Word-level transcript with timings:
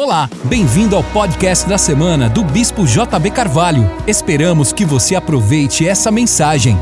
Olá, 0.00 0.30
bem-vindo 0.48 0.94
ao 0.94 1.02
podcast 1.12 1.68
da 1.68 1.76
semana 1.76 2.30
do 2.30 2.44
Bispo 2.44 2.86
JB 2.86 3.32
Carvalho. 3.32 3.82
Esperamos 4.06 4.72
que 4.72 4.84
você 4.84 5.16
aproveite 5.16 5.84
essa 5.88 6.08
mensagem. 6.12 6.76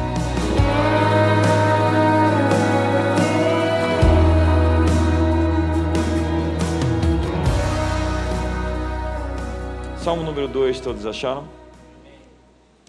Salmo 10.04 10.22
número 10.22 10.46
2, 10.46 10.78
todos 10.80 11.06
acharam? 11.06 11.48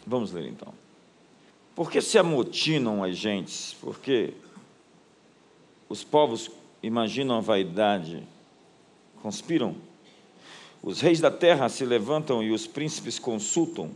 Vamos 0.05 0.33
ler 0.33 0.49
então. 0.49 0.73
Por 1.73 1.89
que 1.89 2.01
se 2.01 2.17
amotinam 2.17 3.01
as 3.01 3.15
gentes? 3.15 3.77
Porque 3.79 4.33
os 5.87 6.03
povos 6.03 6.51
imaginam 6.83 7.37
a 7.37 7.39
vaidade, 7.39 8.27
conspiram. 9.21 9.86
Os 10.81 11.01
reis 11.01 11.19
da 11.19 11.31
terra 11.31 11.69
se 11.69 11.85
levantam 11.85 12.41
e 12.43 12.51
os 12.51 12.67
príncipes 12.67 13.19
consultam, 13.19 13.91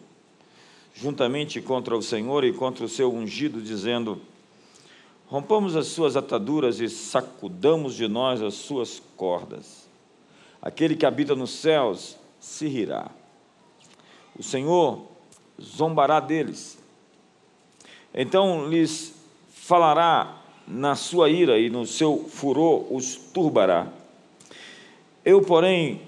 juntamente 0.94 1.62
contra 1.62 1.96
o 1.96 2.02
Senhor 2.02 2.44
e 2.44 2.54
contra 2.54 2.84
o 2.84 2.90
seu 2.90 3.14
ungido, 3.14 3.62
dizendo: 3.62 4.22
Rompamos 5.28 5.76
as 5.76 5.88
suas 5.88 6.18
ataduras 6.18 6.80
e 6.80 6.90
sacudamos 6.90 7.96
de 7.96 8.08
nós 8.08 8.42
as 8.42 8.56
suas 8.56 9.02
cordas. 9.16 9.88
Aquele 10.62 10.96
que 10.96 11.06
habita 11.06 11.36
nos 11.36 11.52
céus 11.52 12.18
se 12.40 12.68
rirá. 12.68 13.10
O 14.38 14.44
Senhor 14.44 15.06
zombará 15.62 16.20
deles. 16.20 16.78
Então 18.14 18.68
lhes 18.68 19.14
falará 19.54 20.42
na 20.68 20.96
sua 20.96 21.30
ira 21.30 21.58
e 21.58 21.70
no 21.70 21.86
seu 21.86 22.26
furor 22.28 22.86
os 22.94 23.16
turbará. 23.16 23.88
Eu, 25.24 25.42
porém, 25.42 26.02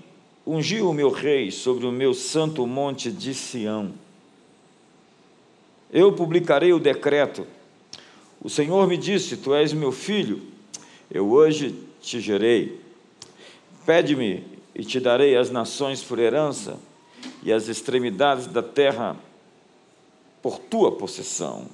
ungi 0.45 0.81
o 0.81 0.93
meu 0.93 1.09
rei 1.09 1.51
sobre 1.51 1.85
o 1.85 1.91
meu 1.91 2.13
santo 2.13 2.65
monte 2.67 3.11
de 3.11 3.33
Sião. 3.33 3.93
Eu 5.91 6.13
publicarei 6.13 6.73
o 6.73 6.79
decreto. 6.79 7.45
O 8.41 8.49
Senhor 8.49 8.87
me 8.87 8.97
disse: 8.97 9.37
Tu 9.37 9.53
és 9.53 9.73
meu 9.73 9.91
filho, 9.91 10.41
eu 11.09 11.29
hoje 11.31 11.75
te 12.01 12.19
gerei. 12.19 12.81
Pede-me 13.85 14.43
e 14.73 14.83
te 14.83 14.99
darei 14.99 15.37
as 15.37 15.49
nações 15.49 16.03
por 16.03 16.19
herança 16.19 16.79
e 17.43 17.51
as 17.53 17.67
extremidades 17.67 18.47
da 18.47 18.63
terra 18.63 19.15
por 20.41 20.57
tua 20.57 20.91
possessão. 20.91 21.67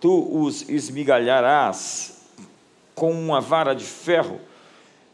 Tu 0.00 0.42
os 0.42 0.68
esmigalharás 0.68 2.18
com 2.94 3.10
uma 3.10 3.40
vara 3.40 3.74
de 3.74 3.84
ferro, 3.84 4.40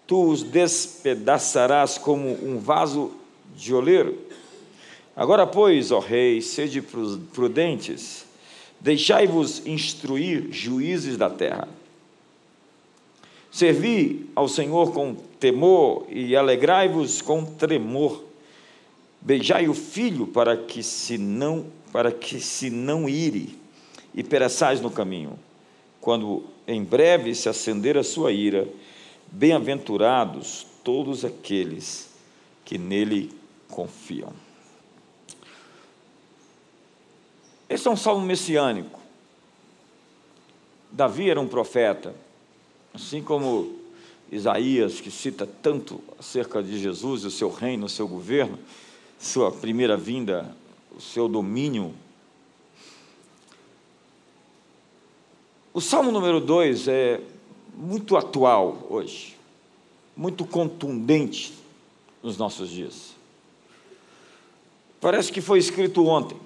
tu 0.06 0.28
os 0.30 0.42
despedaçarás 0.42 1.98
como 1.98 2.28
um 2.28 2.58
vaso 2.58 3.12
de 3.56 3.74
oleiro. 3.74 4.18
Agora, 5.16 5.46
pois, 5.46 5.90
ó 5.90 6.00
rei, 6.00 6.40
sede 6.42 6.82
prudentes, 7.32 8.26
deixai-vos 8.80 9.66
instruir 9.66 10.48
juízes 10.50 11.16
da 11.16 11.30
terra. 11.30 11.68
Servi 13.50 14.28
ao 14.34 14.48
Senhor 14.48 14.92
com 14.92 15.14
temor 15.38 16.06
e 16.10 16.34
alegrai-vos 16.34 17.22
com 17.22 17.44
tremor. 17.44 18.24
Beijai 19.20 19.68
o 19.68 19.74
filho 19.74 20.26
para 20.26 20.56
que 20.56 20.82
se 20.82 21.16
não 21.16 21.66
para 21.92 22.10
que 22.10 22.40
se 22.40 22.70
não 22.70 23.08
ire 23.08 23.56
e 24.12 24.24
pereçais 24.24 24.80
no 24.80 24.90
caminho. 24.90 25.38
Quando 26.00 26.42
em 26.66 26.82
breve 26.82 27.32
se 27.36 27.48
acender 27.48 27.96
a 27.96 28.02
sua 28.02 28.32
ira, 28.32 28.66
bem-aventurados 29.34 30.64
todos 30.84 31.24
aqueles 31.24 32.08
que 32.64 32.78
nele 32.78 33.32
confiam. 33.68 34.32
Esse 37.68 37.88
é 37.88 37.90
um 37.90 37.96
salmo 37.96 38.24
messiânico. 38.24 39.00
Davi 40.92 41.28
era 41.28 41.40
um 41.40 41.48
profeta, 41.48 42.14
assim 42.92 43.20
como 43.20 43.76
Isaías, 44.30 45.00
que 45.00 45.10
cita 45.10 45.48
tanto 45.60 46.00
acerca 46.16 46.62
de 46.62 46.78
Jesus, 46.78 47.24
o 47.24 47.30
seu 47.30 47.50
reino, 47.50 47.86
o 47.86 47.88
seu 47.88 48.06
governo, 48.06 48.56
sua 49.18 49.50
primeira 49.50 49.96
vinda, 49.96 50.54
o 50.96 51.00
seu 51.00 51.28
domínio. 51.28 51.92
O 55.72 55.80
salmo 55.80 56.12
número 56.12 56.40
2 56.40 56.86
é 56.86 57.20
muito 57.76 58.16
atual 58.16 58.86
hoje, 58.88 59.36
muito 60.16 60.44
contundente 60.44 61.52
nos 62.22 62.36
nossos 62.38 62.70
dias. 62.70 63.14
Parece 65.00 65.30
que 65.30 65.40
foi 65.40 65.58
escrito 65.58 66.06
ontem. 66.06 66.38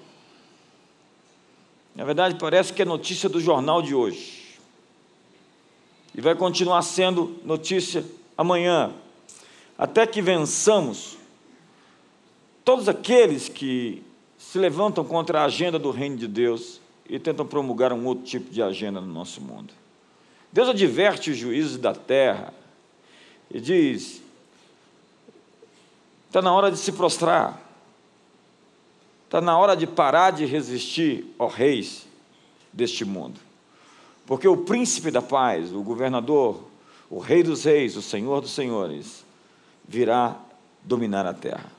Na 1.95 2.03
verdade, 2.03 2.35
parece 2.39 2.73
que 2.73 2.81
é 2.81 2.85
notícia 2.85 3.29
do 3.29 3.39
jornal 3.39 3.81
de 3.81 3.95
hoje. 3.95 4.57
E 6.15 6.21
vai 6.21 6.35
continuar 6.35 6.81
sendo 6.81 7.39
notícia 7.45 8.03
amanhã, 8.37 8.93
até 9.77 10.05
que 10.05 10.21
vençamos 10.21 11.17
todos 12.65 12.89
aqueles 12.89 13.47
que 13.47 14.03
se 14.37 14.57
levantam 14.57 15.03
contra 15.03 15.41
a 15.41 15.45
agenda 15.45 15.79
do 15.79 15.91
reino 15.91 16.17
de 16.17 16.27
Deus 16.27 16.81
e 17.09 17.17
tentam 17.19 17.45
promulgar 17.45 17.91
um 17.91 18.05
outro 18.05 18.25
tipo 18.25 18.51
de 18.51 18.61
agenda 18.61 19.01
no 19.01 19.07
nosso 19.07 19.41
mundo. 19.41 19.73
Deus 20.51 20.69
adverte 20.69 21.31
os 21.31 21.37
juízes 21.37 21.77
da 21.77 21.93
terra 21.93 22.53
e 23.51 23.59
diz: 23.59 24.21
está 26.27 26.41
na 26.41 26.53
hora 26.53 26.71
de 26.71 26.77
se 26.77 26.91
prostrar, 26.91 27.61
está 29.25 29.39
na 29.39 29.57
hora 29.57 29.75
de 29.75 29.85
parar 29.85 30.31
de 30.31 30.45
resistir, 30.45 31.33
ó 31.37 31.47
reis 31.47 32.07
deste 32.73 33.05
mundo. 33.05 33.39
Porque 34.25 34.47
o 34.47 34.57
príncipe 34.57 35.09
da 35.09 35.21
paz, 35.21 35.71
o 35.71 35.81
governador, 35.81 36.63
o 37.09 37.19
rei 37.19 37.41
dos 37.41 37.63
reis, 37.63 37.95
o 37.95 38.01
senhor 38.01 38.41
dos 38.41 38.51
senhores, 38.51 39.25
virá 39.87 40.35
dominar 40.83 41.25
a 41.25 41.33
terra. 41.33 41.78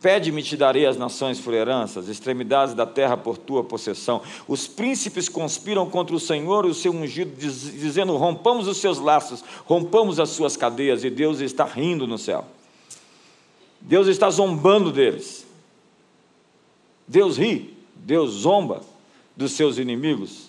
Pede-me, 0.00 0.44
te 0.44 0.56
darei 0.56 0.86
as 0.86 0.96
nações 0.96 1.40
por 1.40 1.52
herança, 1.52 1.98
as 1.98 2.06
extremidades 2.06 2.72
da 2.72 2.86
terra 2.86 3.16
por 3.16 3.36
tua 3.36 3.64
possessão. 3.64 4.22
Os 4.46 4.68
príncipes 4.68 5.28
conspiram 5.28 5.90
contra 5.90 6.14
o 6.14 6.20
Senhor 6.20 6.64
e 6.66 6.68
o 6.68 6.74
seu 6.74 6.92
ungido, 6.92 7.32
dizendo: 7.36 8.16
rompamos 8.16 8.68
os 8.68 8.76
seus 8.76 8.98
laços, 8.98 9.42
rompamos 9.64 10.20
as 10.20 10.28
suas 10.28 10.56
cadeias, 10.56 11.02
e 11.02 11.10
Deus 11.10 11.40
está 11.40 11.64
rindo 11.64 12.06
no 12.06 12.16
céu. 12.16 12.44
Deus 13.80 14.06
está 14.06 14.30
zombando 14.30 14.92
deles. 14.92 15.44
Deus 17.06 17.36
ri, 17.36 17.76
Deus 17.96 18.30
zomba 18.30 18.82
dos 19.36 19.52
seus 19.52 19.78
inimigos. 19.78 20.48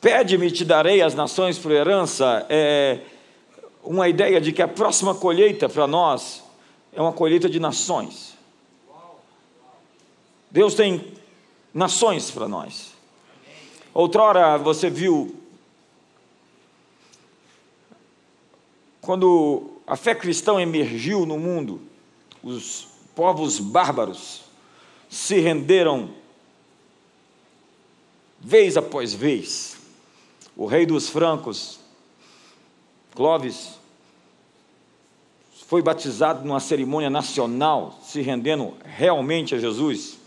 Pede-me, 0.00 0.50
te 0.50 0.64
darei 0.64 1.02
as 1.02 1.14
nações 1.14 1.58
por 1.58 1.72
herança. 1.72 2.46
É 2.48 3.00
uma 3.82 4.08
ideia 4.08 4.40
de 4.40 4.52
que 4.52 4.62
a 4.62 4.68
próxima 4.68 5.14
colheita 5.14 5.68
para 5.68 5.86
nós 5.86 6.43
é 6.94 7.00
uma 7.00 7.12
colheita 7.12 7.48
de 7.48 7.58
nações. 7.58 8.36
Deus 10.50 10.74
tem 10.74 11.12
nações 11.72 12.30
para 12.30 12.46
nós. 12.46 12.92
Outrora 13.92 14.56
você 14.58 14.88
viu 14.88 15.34
quando 19.00 19.70
a 19.86 19.96
fé 19.96 20.14
cristã 20.14 20.60
emergiu 20.60 21.26
no 21.26 21.38
mundo, 21.38 21.80
os 22.42 22.88
povos 23.14 23.58
bárbaros 23.58 24.42
se 25.10 25.38
renderam 25.40 26.10
vez 28.40 28.76
após 28.76 29.12
vez. 29.12 29.76
O 30.56 30.66
rei 30.66 30.86
dos 30.86 31.08
francos, 31.08 31.80
Clovis, 33.14 33.78
foi 35.66 35.82
batizado 35.82 36.44
numa 36.44 36.60
cerimônia 36.60 37.08
nacional, 37.08 37.98
se 38.02 38.20
rendendo 38.20 38.74
realmente 38.84 39.54
a 39.54 39.58
Jesus. 39.58 40.18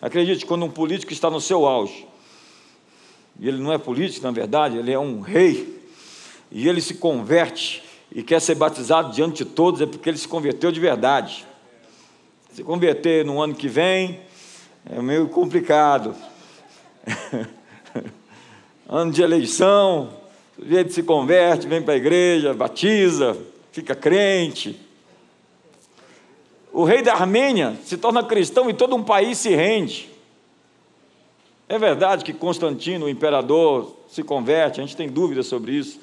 Acredite, 0.00 0.46
quando 0.46 0.64
um 0.64 0.70
político 0.70 1.12
está 1.12 1.28
no 1.28 1.40
seu 1.40 1.66
auge, 1.66 2.06
e 3.40 3.48
ele 3.48 3.58
não 3.58 3.72
é 3.72 3.78
político, 3.78 4.24
na 4.24 4.32
verdade, 4.32 4.78
ele 4.78 4.92
é 4.92 4.98
um 4.98 5.20
rei, 5.20 5.78
e 6.50 6.68
ele 6.68 6.80
se 6.80 6.94
converte 6.94 7.82
e 8.10 8.22
quer 8.22 8.40
ser 8.40 8.54
batizado 8.54 9.12
diante 9.12 9.44
de 9.44 9.50
todos, 9.50 9.80
é 9.80 9.86
porque 9.86 10.08
ele 10.08 10.16
se 10.16 10.28
converteu 10.28 10.72
de 10.72 10.80
verdade. 10.80 11.44
Se 12.52 12.62
converter 12.62 13.24
no 13.24 13.42
ano 13.42 13.54
que 13.54 13.68
vem 13.68 14.20
é 14.90 15.02
meio 15.02 15.28
complicado. 15.28 16.14
ano 18.88 19.12
de 19.12 19.22
eleição, 19.22 20.08
o 20.56 20.62
sujeito 20.62 20.92
se 20.92 21.02
converte, 21.02 21.66
vem 21.66 21.82
para 21.82 21.94
a 21.94 21.96
igreja, 21.98 22.54
batiza, 22.54 23.36
fica 23.72 23.94
crente. 23.94 24.78
O 26.72 26.84
rei 26.84 27.02
da 27.02 27.14
Armênia 27.14 27.76
se 27.84 27.96
torna 27.96 28.22
cristão 28.22 28.68
e 28.68 28.74
todo 28.74 28.94
um 28.94 29.02
país 29.02 29.38
se 29.38 29.54
rende. 29.54 30.10
É 31.68 31.78
verdade 31.78 32.24
que 32.24 32.32
Constantino, 32.32 33.06
o 33.06 33.08
imperador, 33.08 33.94
se 34.08 34.22
converte, 34.22 34.80
a 34.80 34.84
gente 34.84 34.96
tem 34.96 35.08
dúvidas 35.08 35.46
sobre 35.46 35.72
isso. 35.72 36.00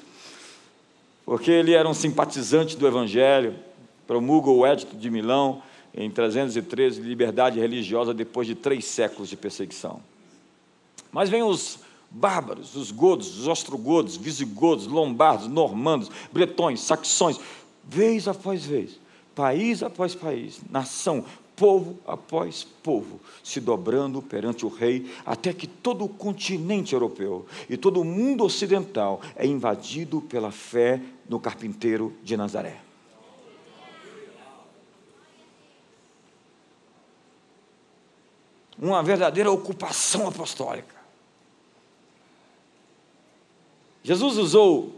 porque 1.24 1.50
ele 1.50 1.74
era 1.74 1.88
um 1.88 1.94
simpatizante 1.94 2.76
do 2.76 2.86
Evangelho, 2.86 3.56
promulga 4.06 4.48
o 4.48 4.64
Edito 4.64 4.96
de 4.96 5.10
Milão 5.10 5.60
em 5.92 6.08
313, 6.08 7.00
liberdade 7.00 7.58
religiosa 7.58 8.14
depois 8.14 8.46
de 8.46 8.54
três 8.54 8.84
séculos 8.84 9.28
de 9.28 9.36
perseguição. 9.36 10.00
Mas 11.10 11.28
vem 11.28 11.42
os 11.42 11.80
bárbaros, 12.16 12.74
os 12.74 12.90
godos, 12.90 13.38
os 13.38 13.46
ostrogodos, 13.46 14.16
visigodos, 14.16 14.86
lombardos, 14.86 15.48
normandos, 15.48 16.10
bretões, 16.32 16.80
saxões, 16.80 17.38
vez 17.84 18.26
após 18.26 18.64
vez, 18.64 18.98
país 19.34 19.82
após 19.82 20.14
país, 20.14 20.60
nação, 20.70 21.24
povo 21.54 21.98
após 22.06 22.64
povo, 22.64 23.20
se 23.44 23.60
dobrando 23.60 24.22
perante 24.22 24.64
o 24.64 24.68
rei, 24.68 25.10
até 25.26 25.52
que 25.52 25.66
todo 25.66 26.04
o 26.04 26.08
continente 26.08 26.94
europeu 26.94 27.44
e 27.68 27.76
todo 27.76 28.00
o 28.00 28.04
mundo 28.04 28.44
ocidental 28.44 29.20
é 29.34 29.46
invadido 29.46 30.22
pela 30.22 30.50
fé 30.50 31.00
no 31.28 31.38
carpinteiro 31.38 32.14
de 32.22 32.36
Nazaré. 32.36 32.80
Uma 38.78 39.02
verdadeira 39.02 39.50
ocupação 39.50 40.28
apostólica. 40.28 40.95
Jesus 44.06 44.38
usou 44.38 44.92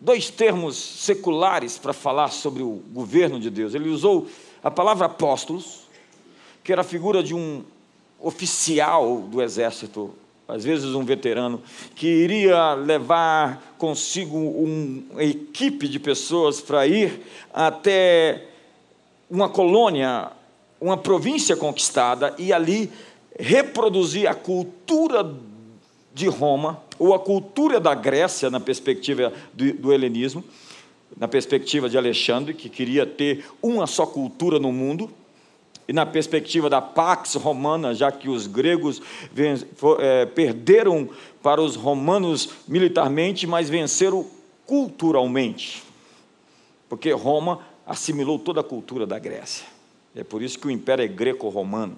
dois 0.00 0.30
termos 0.30 0.74
seculares 0.74 1.76
para 1.76 1.92
falar 1.92 2.28
sobre 2.28 2.62
o 2.62 2.80
governo 2.94 3.38
de 3.38 3.50
Deus. 3.50 3.74
Ele 3.74 3.90
usou 3.90 4.26
a 4.64 4.70
palavra 4.70 5.04
apóstolos, 5.04 5.80
que 6.64 6.72
era 6.72 6.80
a 6.80 6.84
figura 6.84 7.22
de 7.22 7.34
um 7.34 7.62
oficial 8.18 9.20
do 9.20 9.42
exército, 9.42 10.14
às 10.48 10.64
vezes 10.64 10.94
um 10.94 11.04
veterano, 11.04 11.62
que 11.94 12.06
iria 12.06 12.72
levar 12.72 13.74
consigo 13.76 14.38
uma 14.38 15.22
equipe 15.22 15.86
de 15.86 16.00
pessoas 16.00 16.62
para 16.62 16.86
ir 16.86 17.20
até 17.52 18.46
uma 19.28 19.50
colônia, 19.50 20.32
uma 20.80 20.96
província 20.96 21.54
conquistada 21.54 22.34
e 22.38 22.50
ali 22.50 22.90
reproduzir 23.38 24.26
a 24.26 24.34
cultura 24.34 25.22
de 26.14 26.28
Roma, 26.28 26.82
ou 26.98 27.14
a 27.14 27.18
cultura 27.18 27.80
da 27.80 27.94
Grécia, 27.94 28.50
na 28.50 28.60
perspectiva 28.60 29.32
do, 29.52 29.72
do 29.74 29.92
helenismo, 29.92 30.44
na 31.16 31.28
perspectiva 31.28 31.88
de 31.88 31.98
Alexandre, 31.98 32.54
que 32.54 32.68
queria 32.68 33.06
ter 33.06 33.44
uma 33.62 33.86
só 33.86 34.06
cultura 34.06 34.58
no 34.58 34.72
mundo, 34.72 35.10
e 35.88 35.92
na 35.92 36.06
perspectiva 36.06 36.70
da 36.70 36.80
Pax 36.80 37.34
Romana, 37.34 37.94
já 37.94 38.12
que 38.12 38.28
os 38.28 38.46
gregos 38.46 39.02
é, 39.98 40.26
perderam 40.26 41.08
para 41.42 41.60
os 41.60 41.74
romanos 41.74 42.50
militarmente, 42.68 43.46
mas 43.46 43.68
venceram 43.68 44.24
culturalmente, 44.64 45.82
porque 46.88 47.10
Roma 47.10 47.60
assimilou 47.84 48.38
toda 48.38 48.60
a 48.60 48.64
cultura 48.64 49.06
da 49.06 49.18
Grécia. 49.18 49.66
É 50.14 50.22
por 50.22 50.40
isso 50.40 50.58
que 50.58 50.66
o 50.66 50.70
império 50.70 51.04
é 51.04 51.08
greco-romano. 51.08 51.96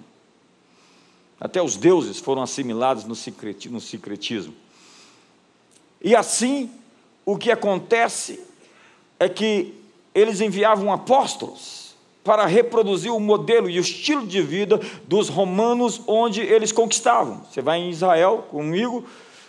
Até 1.39 1.61
os 1.61 1.75
deuses 1.75 2.19
foram 2.19 2.41
assimilados 2.41 3.03
no 3.03 3.15
secretismo. 3.15 4.53
E 6.01 6.15
assim, 6.15 6.71
o 7.25 7.37
que 7.37 7.51
acontece 7.51 8.39
é 9.19 9.27
que 9.27 9.73
eles 10.13 10.39
enviavam 10.39 10.91
apóstolos 10.93 11.95
para 12.23 12.45
reproduzir 12.45 13.13
o 13.13 13.19
modelo 13.19 13.69
e 13.69 13.77
o 13.77 13.81
estilo 13.81 14.25
de 14.25 14.41
vida 14.41 14.79
dos 15.07 15.29
romanos 15.29 16.01
onde 16.07 16.41
eles 16.41 16.71
conquistavam. 16.71 17.43
Você 17.51 17.61
vai 17.61 17.79
em 17.79 17.91
Israel 17.91 18.47
comigo, 18.49 19.05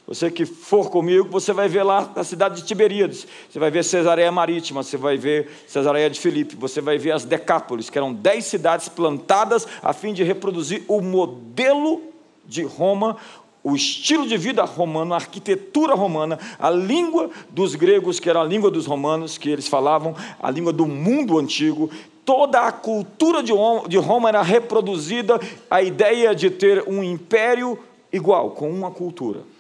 você 0.07 0.31
que 0.31 0.47
for 0.47 0.89
comigo, 0.89 1.29
você 1.29 1.53
vai 1.53 1.69
ver 1.69 1.83
lá 1.83 2.13
a 2.15 2.23
cidade 2.23 2.61
de 2.61 2.67
Tiberíades, 2.67 3.27
você 3.51 3.59
vai 3.59 3.73
ver 3.73 3.83
Cesareia 3.83 4.31
Marítima, 4.31 4.85
você 4.85 4.97
vai 4.97 5.17
ver 5.17 5.51
Cesareia 5.67 6.09
de 6.09 6.21
Filipe, 6.21 6.55
você 6.55 6.81
vai 6.81 6.97
ver 6.97 7.11
as 7.11 7.25
Decápolis, 7.25 7.91
que 7.91 7.99
eram 7.99 8.15
dez 8.15 8.45
cidades 8.45 8.89
plantadas 8.89 9.67
a 9.83 9.93
fim 9.93 10.13
de 10.13 10.23
reproduzir 10.23 10.85
o 10.87 11.01
modelo 11.01 12.01
de 12.45 12.63
Roma, 12.63 13.17
o 13.65 13.75
estilo 13.75 14.29
de 14.29 14.37
vida 14.37 14.63
romano, 14.63 15.13
a 15.13 15.17
arquitetura 15.17 15.97
romana, 15.97 16.39
a 16.57 16.71
língua 16.71 17.29
dos 17.51 17.75
gregos, 17.75 18.21
que 18.21 18.31
era 18.31 18.41
a 18.41 18.45
língua 18.45 18.71
dos 18.71 18.87
romanos, 18.87 19.37
que 19.37 19.51
eles 19.51 19.67
falavam, 19.67 20.15
a 20.41 20.49
língua 20.53 20.73
do 20.73 20.87
mundo 20.87 21.37
antigo, 21.37 21.91
toda 22.25 22.61
a 22.61 22.71
cultura 22.71 23.43
de 23.43 23.99
Roma 23.99 24.29
era 24.29 24.41
reproduzida, 24.41 25.41
a 25.69 25.83
ideia 25.83 26.33
de 26.33 26.49
ter 26.49 26.85
um 26.89 27.03
império 27.03 27.77
igual, 28.13 28.51
com 28.51 28.71
uma 28.71 28.93
cultura 28.93 29.56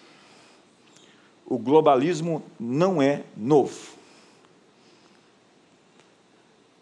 o 1.46 1.58
globalismo 1.58 2.43
não 2.58 3.00
é 3.00 3.22
novo. 3.37 3.96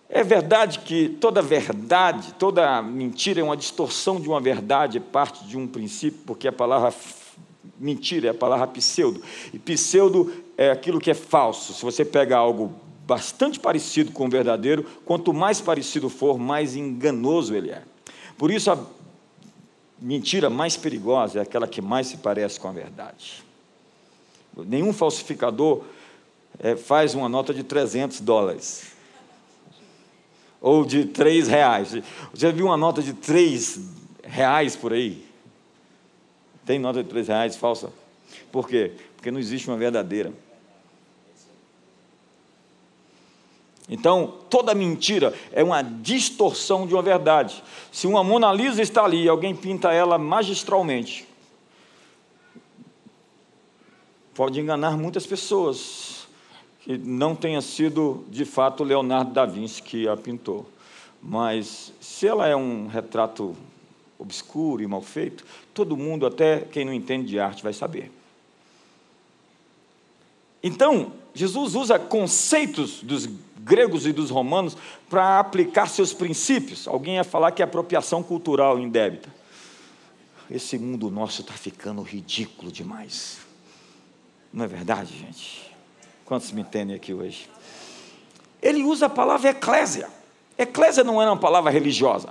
É 0.08 0.22
verdade 0.22 0.78
que 0.80 1.08
toda 1.08 1.42
verdade, 1.42 2.34
toda 2.34 2.80
mentira 2.80 3.40
é 3.40 3.42
uma 3.42 3.56
distorção 3.56 4.20
de 4.20 4.28
uma 4.28 4.40
verdade, 4.40 4.98
é 4.98 5.00
parte 5.00 5.44
de 5.44 5.58
um 5.58 5.66
princípio, 5.66 6.20
porque 6.24 6.46
a 6.46 6.52
palavra 6.52 6.94
mentira 7.78 8.28
é 8.28 8.30
a 8.30 8.34
palavra 8.34 8.66
pseudo. 8.68 9.22
E 9.52 9.58
pseudo 9.58 10.32
é 10.56 10.70
aquilo 10.70 11.00
que 11.00 11.10
é 11.10 11.14
falso. 11.14 11.72
Se 11.72 11.82
você 11.82 12.04
pega 12.04 12.36
algo 12.36 12.72
bastante 13.06 13.58
parecido 13.58 14.12
com 14.12 14.26
o 14.26 14.30
verdadeiro, 14.30 14.84
quanto 15.04 15.32
mais 15.34 15.60
parecido 15.60 16.08
for, 16.08 16.38
mais 16.38 16.76
enganoso 16.76 17.54
ele 17.54 17.70
é. 17.70 17.82
Por 18.38 18.50
isso, 18.50 18.70
a 18.70 18.78
mentira 20.00 20.48
mais 20.48 20.76
perigosa 20.76 21.38
é 21.38 21.42
aquela 21.42 21.66
que 21.66 21.82
mais 21.82 22.06
se 22.06 22.18
parece 22.18 22.58
com 22.58 22.68
a 22.68 22.72
verdade. 22.72 23.43
Nenhum 24.56 24.92
falsificador 24.92 25.82
é, 26.58 26.76
faz 26.76 27.14
uma 27.14 27.28
nota 27.28 27.52
de 27.52 27.64
300 27.64 28.20
dólares. 28.20 28.92
Ou 30.60 30.84
de 30.84 31.06
3 31.06 31.48
reais. 31.48 31.96
Você 32.32 32.52
viu 32.52 32.66
uma 32.66 32.76
nota 32.76 33.02
de 33.02 33.12
3 33.12 33.80
reais 34.22 34.76
por 34.76 34.92
aí? 34.92 35.24
Tem 36.64 36.78
nota 36.78 37.02
de 37.02 37.08
3 37.08 37.28
reais 37.28 37.56
falsa? 37.56 37.92
Por 38.50 38.68
quê? 38.68 38.92
Porque 39.16 39.30
não 39.30 39.38
existe 39.38 39.68
uma 39.68 39.76
verdadeira. 39.76 40.32
Então, 43.88 44.34
toda 44.48 44.74
mentira 44.74 45.34
é 45.52 45.62
uma 45.62 45.82
distorção 45.82 46.86
de 46.86 46.94
uma 46.94 47.02
verdade. 47.02 47.62
Se 47.92 48.06
uma 48.06 48.24
Mona 48.24 48.50
Lisa 48.50 48.80
está 48.80 49.04
ali 49.04 49.24
e 49.24 49.28
alguém 49.28 49.54
pinta 49.54 49.92
ela 49.92 50.16
magistralmente, 50.16 51.28
pode 54.34 54.60
enganar 54.60 54.96
muitas 54.98 55.26
pessoas, 55.26 56.26
que 56.80 56.98
não 56.98 57.34
tenha 57.34 57.60
sido 57.60 58.24
de 58.28 58.44
fato 58.44 58.84
Leonardo 58.84 59.32
da 59.32 59.46
Vinci 59.46 59.82
que 59.82 60.06
a 60.08 60.16
pintou. 60.16 60.68
Mas 61.22 61.92
se 62.00 62.26
ela 62.26 62.46
é 62.46 62.54
um 62.54 62.86
retrato 62.86 63.56
obscuro 64.18 64.82
e 64.82 64.86
mal 64.86 65.00
feito, 65.00 65.44
todo 65.72 65.96
mundo, 65.96 66.26
até 66.26 66.60
quem 66.60 66.84
não 66.84 66.92
entende 66.92 67.28
de 67.28 67.38
arte, 67.38 67.62
vai 67.62 67.72
saber. 67.72 68.12
Então, 70.62 71.12
Jesus 71.34 71.74
usa 71.74 71.98
conceitos 71.98 73.02
dos 73.02 73.28
gregos 73.58 74.06
e 74.06 74.12
dos 74.12 74.30
romanos 74.30 74.76
para 75.08 75.38
aplicar 75.38 75.88
seus 75.88 76.12
princípios. 76.12 76.86
Alguém 76.86 77.16
ia 77.16 77.24
falar 77.24 77.52
que 77.52 77.62
é 77.62 77.64
apropriação 77.64 78.22
cultural 78.22 78.78
indébita. 78.78 79.28
Esse 80.50 80.78
mundo 80.78 81.10
nosso 81.10 81.40
está 81.40 81.54
ficando 81.54 82.02
ridículo 82.02 82.70
demais. 82.70 83.43
Não 84.54 84.64
é 84.64 84.68
verdade, 84.68 85.12
gente? 85.18 85.68
Quantos 86.24 86.52
me 86.52 86.60
entendem 86.60 86.94
aqui 86.94 87.12
hoje? 87.12 87.50
Ele 88.62 88.84
usa 88.84 89.06
a 89.06 89.08
palavra 89.08 89.50
eclésia. 89.50 90.08
Eclésia 90.56 91.02
não 91.02 91.20
é 91.20 91.26
uma 91.26 91.36
palavra 91.36 91.72
religiosa. 91.72 92.28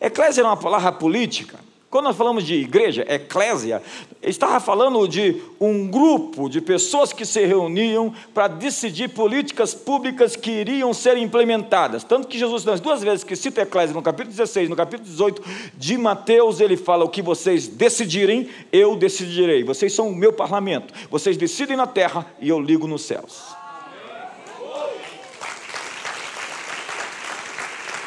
Eclésia 0.00 0.40
é 0.40 0.44
uma 0.44 0.56
palavra 0.56 0.90
política. 0.92 1.60
Quando 1.90 2.04
nós 2.04 2.16
falamos 2.16 2.44
de 2.44 2.54
igreja, 2.54 3.02
eclésia, 3.08 3.82
estava 4.22 4.60
falando 4.60 5.08
de 5.08 5.40
um 5.58 5.88
grupo 5.88 6.46
de 6.46 6.60
pessoas 6.60 7.14
que 7.14 7.24
se 7.24 7.46
reuniam 7.46 8.12
para 8.34 8.46
decidir 8.46 9.08
políticas 9.08 9.72
públicas 9.72 10.36
que 10.36 10.50
iriam 10.50 10.92
ser 10.92 11.16
implementadas. 11.16 12.04
Tanto 12.04 12.28
que 12.28 12.38
Jesus, 12.38 12.62
nas 12.66 12.78
duas 12.78 13.02
vezes 13.02 13.24
que 13.24 13.34
cita 13.34 13.62
eclésia, 13.62 13.94
no 13.94 14.02
capítulo 14.02 14.36
16 14.36 14.68
no 14.68 14.76
capítulo 14.76 15.08
18 15.08 15.42
de 15.78 15.96
Mateus, 15.96 16.60
ele 16.60 16.76
fala: 16.76 17.06
O 17.06 17.08
que 17.08 17.22
vocês 17.22 17.66
decidirem, 17.66 18.50
eu 18.70 18.94
decidirei. 18.94 19.64
Vocês 19.64 19.90
são 19.94 20.10
o 20.10 20.14
meu 20.14 20.34
parlamento. 20.34 20.92
Vocês 21.10 21.38
decidem 21.38 21.74
na 21.74 21.86
terra 21.86 22.26
e 22.38 22.50
eu 22.50 22.60
ligo 22.60 22.86
nos 22.86 23.00
céus. 23.00 23.44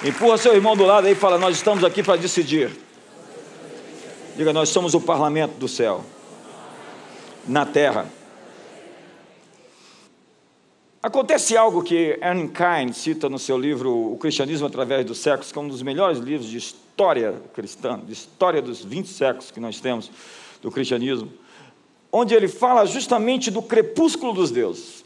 Empurra 0.04 0.38
seu 0.38 0.54
irmão 0.54 0.78
do 0.78 0.86
lado 0.86 1.08
aí 1.08 1.14
e 1.14 1.16
fala: 1.16 1.40
Nós 1.40 1.56
estamos 1.56 1.84
aqui 1.84 2.04
para 2.04 2.16
decidir. 2.16 2.91
Diga, 4.36 4.54
nós 4.54 4.70
somos 4.70 4.94
o 4.94 5.02
parlamento 5.02 5.58
do 5.58 5.68
céu, 5.68 6.06
na 7.46 7.66
terra. 7.66 8.10
Acontece 11.04 11.58
algo 11.58 11.84
que 11.84 12.18
Anne 12.22 12.48
Kine 12.48 12.94
cita 12.94 13.28
no 13.28 13.38
seu 13.38 13.58
livro 13.58 14.14
O 14.14 14.18
Cristianismo 14.18 14.68
através 14.68 15.06
dos 15.06 15.18
séculos, 15.18 15.52
que 15.52 15.58
é 15.58 15.62
um 15.62 15.68
dos 15.68 15.82
melhores 15.82 16.20
livros 16.20 16.50
de 16.50 16.58
história 16.58 17.42
cristã, 17.54 18.00
de 18.00 18.14
história 18.14 18.62
dos 18.62 18.86
20 18.86 19.08
séculos 19.08 19.52
que 19.52 19.60
nós 19.60 19.82
temos 19.82 20.10
do 20.62 20.72
cristianismo. 20.72 21.30
onde 22.12 22.34
ele 22.34 22.48
fala 22.48 22.86
justamente 22.86 23.50
do 23.50 23.62
crepúsculo 23.62 24.34
dos 24.34 24.52
deuses. 24.52 25.04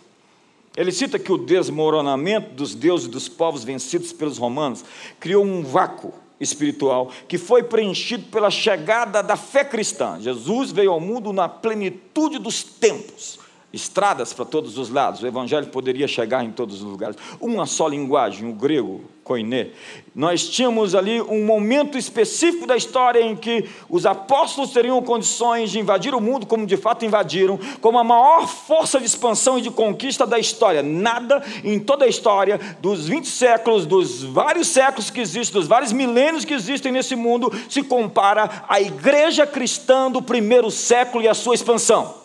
Ele 0.76 0.92
cita 0.92 1.18
que 1.18 1.32
o 1.32 1.38
desmoronamento 1.38 2.54
dos 2.54 2.76
deuses 2.76 3.08
e 3.08 3.12
dos 3.12 3.30
povos 3.30 3.64
vencidos 3.64 4.12
pelos 4.12 4.38
romanos 4.38 4.84
criou 5.20 5.44
um 5.44 5.64
vácuo 5.64 6.14
espiritual 6.40 7.10
que 7.28 7.38
foi 7.38 7.64
preenchido 7.64 8.26
pela 8.28 8.50
chegada 8.50 9.22
da 9.22 9.36
fé 9.36 9.64
cristã. 9.64 10.18
Jesus 10.20 10.72
veio 10.72 10.92
ao 10.92 11.00
mundo 11.00 11.32
na 11.32 11.48
plenitude 11.48 12.40
dos 12.40 12.64
tempos 12.64 13.45
estradas 13.76 14.34
para 14.34 14.46
todos 14.46 14.78
os 14.78 14.90
lados, 14.90 15.22
o 15.22 15.28
evangelho 15.28 15.68
poderia 15.68 16.08
chegar 16.08 16.44
em 16.44 16.52
todos 16.52 16.82
os 16.82 16.90
lugares. 16.90 17.18
Uma 17.40 17.66
só 17.66 17.88
linguagem, 17.88 18.50
o 18.50 18.54
grego, 18.54 19.02
koiné. 19.24 19.70
Nós 20.14 20.48
tínhamos 20.48 20.94
ali 20.96 21.20
um 21.20 21.44
momento 21.44 21.98
específico 21.98 22.68
da 22.68 22.78
história 22.78 23.20
em 23.20 23.36
que 23.36 23.68
os 23.90 24.06
apóstolos 24.06 24.72
teriam 24.72 25.02
condições 25.02 25.72
de 25.72 25.80
invadir 25.80 26.14
o 26.14 26.22
mundo, 26.22 26.46
como 26.46 26.66
de 26.66 26.78
fato 26.78 27.04
invadiram, 27.04 27.60
como 27.82 27.98
a 27.98 28.04
maior 28.04 28.48
força 28.48 29.00
de 29.00 29.06
expansão 29.06 29.58
e 29.58 29.62
de 29.62 29.72
conquista 29.72 30.26
da 30.26 30.40
história. 30.40 30.82
Nada 30.82 31.44
em 31.64 31.80
toda 31.80 32.06
a 32.06 32.08
história, 32.08 32.60
dos 32.80 33.08
20 33.08 33.28
séculos, 33.28 33.86
dos 33.86 34.24
vários 34.24 34.68
séculos 34.68 35.10
que 35.10 35.20
existem, 35.20 35.60
dos 35.60 35.68
vários 35.68 35.92
milênios 35.92 36.46
que 36.46 36.54
existem 36.54 36.92
nesse 36.92 37.16
mundo, 37.16 37.52
se 37.68 37.82
compara 37.84 38.64
à 38.70 38.80
igreja 38.80 39.46
cristã 39.46 40.10
do 40.10 40.22
primeiro 40.22 40.70
século 40.70 41.24
e 41.24 41.28
a 41.28 41.34
sua 41.34 41.56
expansão 41.56 42.25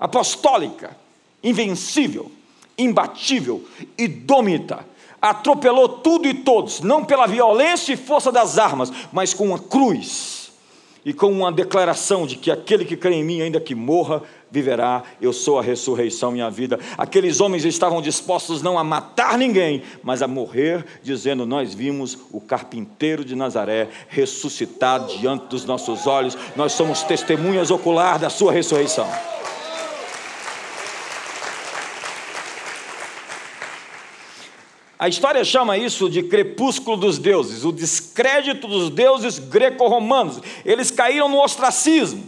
apostólica, 0.00 0.96
invencível, 1.44 2.32
imbatível, 2.78 3.62
idômita, 3.98 4.86
atropelou 5.20 5.88
tudo 5.88 6.26
e 6.26 6.32
todos, 6.32 6.80
não 6.80 7.04
pela 7.04 7.26
violência 7.26 7.92
e 7.92 7.96
força 7.96 8.32
das 8.32 8.58
armas, 8.58 8.90
mas 9.12 9.34
com 9.34 9.48
uma 9.48 9.58
cruz 9.58 10.50
e 11.04 11.12
com 11.12 11.30
uma 11.30 11.52
declaração 11.52 12.26
de 12.26 12.36
que 12.36 12.50
aquele 12.50 12.84
que 12.84 12.96
crê 12.96 13.14
em 13.14 13.24
mim, 13.24 13.40
ainda 13.40 13.60
que 13.60 13.74
morra, 13.74 14.22
viverá, 14.50 15.02
eu 15.20 15.32
sou 15.32 15.58
a 15.58 15.62
ressurreição 15.62 16.36
e 16.36 16.42
a 16.42 16.50
vida. 16.50 16.78
Aqueles 16.98 17.40
homens 17.40 17.64
estavam 17.64 18.02
dispostos 18.02 18.62
não 18.62 18.78
a 18.78 18.84
matar 18.84 19.38
ninguém, 19.38 19.82
mas 20.02 20.22
a 20.22 20.28
morrer, 20.28 20.84
dizendo: 21.02 21.46
Nós 21.46 21.72
vimos 21.72 22.18
o 22.32 22.40
carpinteiro 22.40 23.24
de 23.24 23.34
Nazaré 23.34 23.88
ressuscitar 24.08 25.06
diante 25.06 25.46
dos 25.46 25.64
nossos 25.64 26.06
olhos, 26.06 26.36
nós 26.56 26.72
somos 26.72 27.02
testemunhas 27.02 27.70
ocular 27.70 28.18
da 28.18 28.28
sua 28.28 28.52
ressurreição. 28.52 29.08
A 35.00 35.08
história 35.08 35.42
chama 35.42 35.78
isso 35.78 36.10
de 36.10 36.22
crepúsculo 36.22 36.94
dos 36.94 37.18
deuses, 37.18 37.64
o 37.64 37.72
descrédito 37.72 38.68
dos 38.68 38.90
deuses 38.90 39.38
greco-romanos. 39.38 40.42
Eles 40.62 40.90
caíram 40.90 41.26
no 41.26 41.42
ostracismo. 41.42 42.22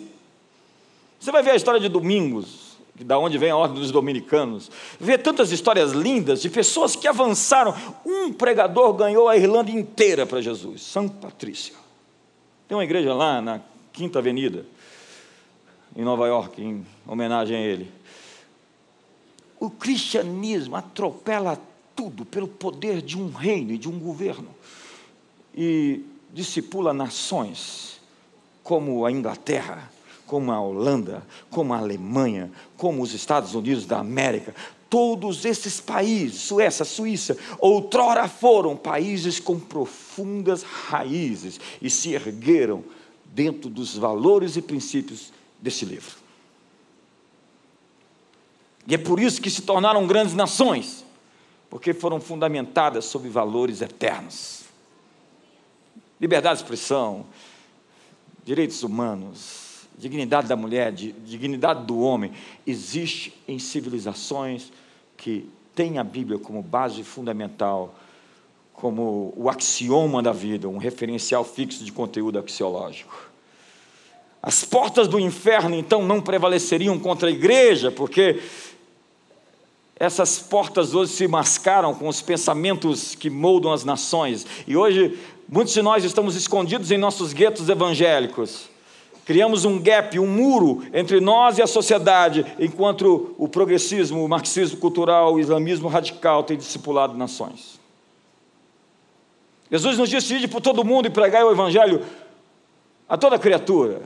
Você 1.21 1.31
vai 1.31 1.43
ver 1.43 1.50
a 1.50 1.55
história 1.55 1.79
de 1.79 1.91
Domingos, 1.91 2.79
da 2.99 3.19
onde 3.19 3.37
vem 3.37 3.50
a 3.50 3.57
ordem 3.59 3.79
dos 3.79 3.91
dominicanos. 3.91 4.71
Vê 4.99 5.19
tantas 5.19 5.52
histórias 5.52 5.93
lindas 5.93 6.41
de 6.41 6.49
pessoas 6.49 6.97
que 6.97 7.07
avançaram. 7.07 7.75
Um 8.07 8.33
pregador 8.33 8.95
ganhou 8.95 9.29
a 9.29 9.37
Irlanda 9.37 9.71
inteira 9.71 10.25
para 10.25 10.41
Jesus, 10.41 10.81
São 10.81 11.07
Patrícia. 11.11 11.75
Tem 12.67 12.75
uma 12.75 12.85
igreja 12.85 13.12
lá 13.12 13.43
na 13.43 13.61
Quinta 13.93 14.19
Avenida, 14.19 14.64
em 15.95 16.02
Nova 16.02 16.26
York, 16.26 16.62
em 16.62 16.87
homenagem 17.07 17.55
a 17.55 17.61
ele. 17.61 17.93
O 19.61 19.69
cristianismo 19.69 20.75
atropela 20.75 21.61
tudo 21.94 22.25
pelo 22.25 22.49
poder 22.49 23.02
de 23.02 23.18
um 23.18 23.30
reino 23.30 23.72
e 23.72 23.78
de 23.78 23.88
um 23.88 23.99
governo. 23.99 24.49
E 25.54 26.04
discipula 26.32 26.92
nações 26.92 28.00
como 28.62 29.04
a 29.04 29.12
Inglaterra, 29.12 29.90
como 30.26 30.50
a 30.50 30.61
Holanda, 30.61 31.26
como 31.50 31.75
a 31.75 31.78
Alemanha, 31.78 32.50
como 32.76 33.02
os 33.02 33.12
Estados 33.12 33.54
Unidos 33.54 33.84
da 33.84 33.99
América. 33.99 34.54
Todos 34.88 35.44
esses 35.44 35.80
países, 35.80 36.40
Suécia, 36.40 36.84
Suíça, 36.84 37.37
outrora 37.58 38.28
foram 38.28 38.76
países 38.76 39.40
com 39.40 39.58
profundas 39.58 40.62
raízes 40.62 41.61
e 41.80 41.90
se 41.90 42.12
ergueram 42.12 42.84
dentro 43.26 43.70
dos 43.70 43.96
valores 43.96 44.56
e 44.56 44.62
princípios 44.62 45.32
desse 45.61 45.84
livro. 45.84 46.16
E 48.87 48.94
é 48.94 48.99
por 48.99 49.20
isso 49.20 49.40
que 49.40 49.50
se 49.50 49.62
tornaram 49.62 50.06
grandes 50.06 50.34
nações 50.34 51.04
porque 51.73 51.95
foram 51.95 52.21
fundamentadas 52.21 53.07
sobre 53.07 53.31
valores 53.31 53.81
eternos. 53.81 54.64
Liberdade 56.21 56.59
de 56.59 56.64
expressão, 56.64 57.25
direitos 58.45 58.83
humanos, 58.83 59.88
dignidade 59.97 60.49
da 60.49 60.55
mulher, 60.55 60.93
dignidade 60.93 61.87
do 61.87 61.99
homem, 61.99 62.31
existe 62.67 63.33
em 63.49 63.59
civilizações 63.59 64.71
que 65.17 65.49
têm 65.75 65.97
a 65.97 66.05
Bíblia 66.05 66.38
como 66.38 66.61
base 66.61 67.02
fundamental, 67.02 67.95
como 68.75 69.33
o 69.35 69.49
axioma 69.49 70.23
da 70.23 70.31
vida, 70.31 70.69
um 70.69 70.76
referencial 70.76 71.43
fixo 71.43 71.83
de 71.83 71.91
conteúdo 71.91 72.38
axiológico. 72.38 73.31
As 74.43 74.62
portas 74.62 75.09
do 75.09 75.19
inferno, 75.19 75.75
então, 75.75 76.05
não 76.05 76.21
prevaleceriam 76.21 76.99
contra 76.99 77.29
a 77.29 77.33
igreja, 77.33 77.91
porque 77.91 78.43
essas 80.02 80.40
portas 80.40 80.97
hoje 80.97 81.12
se 81.12 81.28
mascaram 81.28 81.94
com 81.94 82.09
os 82.09 82.21
pensamentos 82.21 83.14
que 83.14 83.30
moldam 83.30 83.73
as 83.73 83.85
nações. 83.85 84.44
E 84.66 84.76
hoje, 84.76 85.16
muitos 85.49 85.73
de 85.73 85.80
nós 85.80 86.02
estamos 86.02 86.35
escondidos 86.35 86.90
em 86.90 86.99
nossos 86.99 87.32
guetos 87.32 87.68
evangélicos. 87.68 88.68
Criamos 89.25 89.64
um 89.64 89.80
gap, 89.80 90.18
um 90.18 90.26
muro 90.26 90.82
entre 90.92 91.21
nós 91.21 91.56
e 91.56 91.62
a 91.62 91.68
sociedade, 91.68 92.44
enquanto 92.59 93.32
o 93.38 93.47
progressismo, 93.47 94.25
o 94.25 94.28
marxismo 94.28 94.76
cultural, 94.78 95.35
o 95.35 95.38
islamismo 95.38 95.87
radical 95.87 96.42
tem 96.42 96.56
discipulado 96.56 97.16
nações. 97.16 97.78
Jesus 99.71 99.97
nos 99.97 100.11
disse 100.11 100.35
ir 100.35 100.49
por 100.49 100.61
todo 100.61 100.85
mundo 100.85 101.06
e 101.06 101.11
pregar 101.11 101.44
o 101.44 101.52
evangelho 101.52 102.04
a 103.09 103.16
toda 103.16 103.38
criatura 103.38 104.02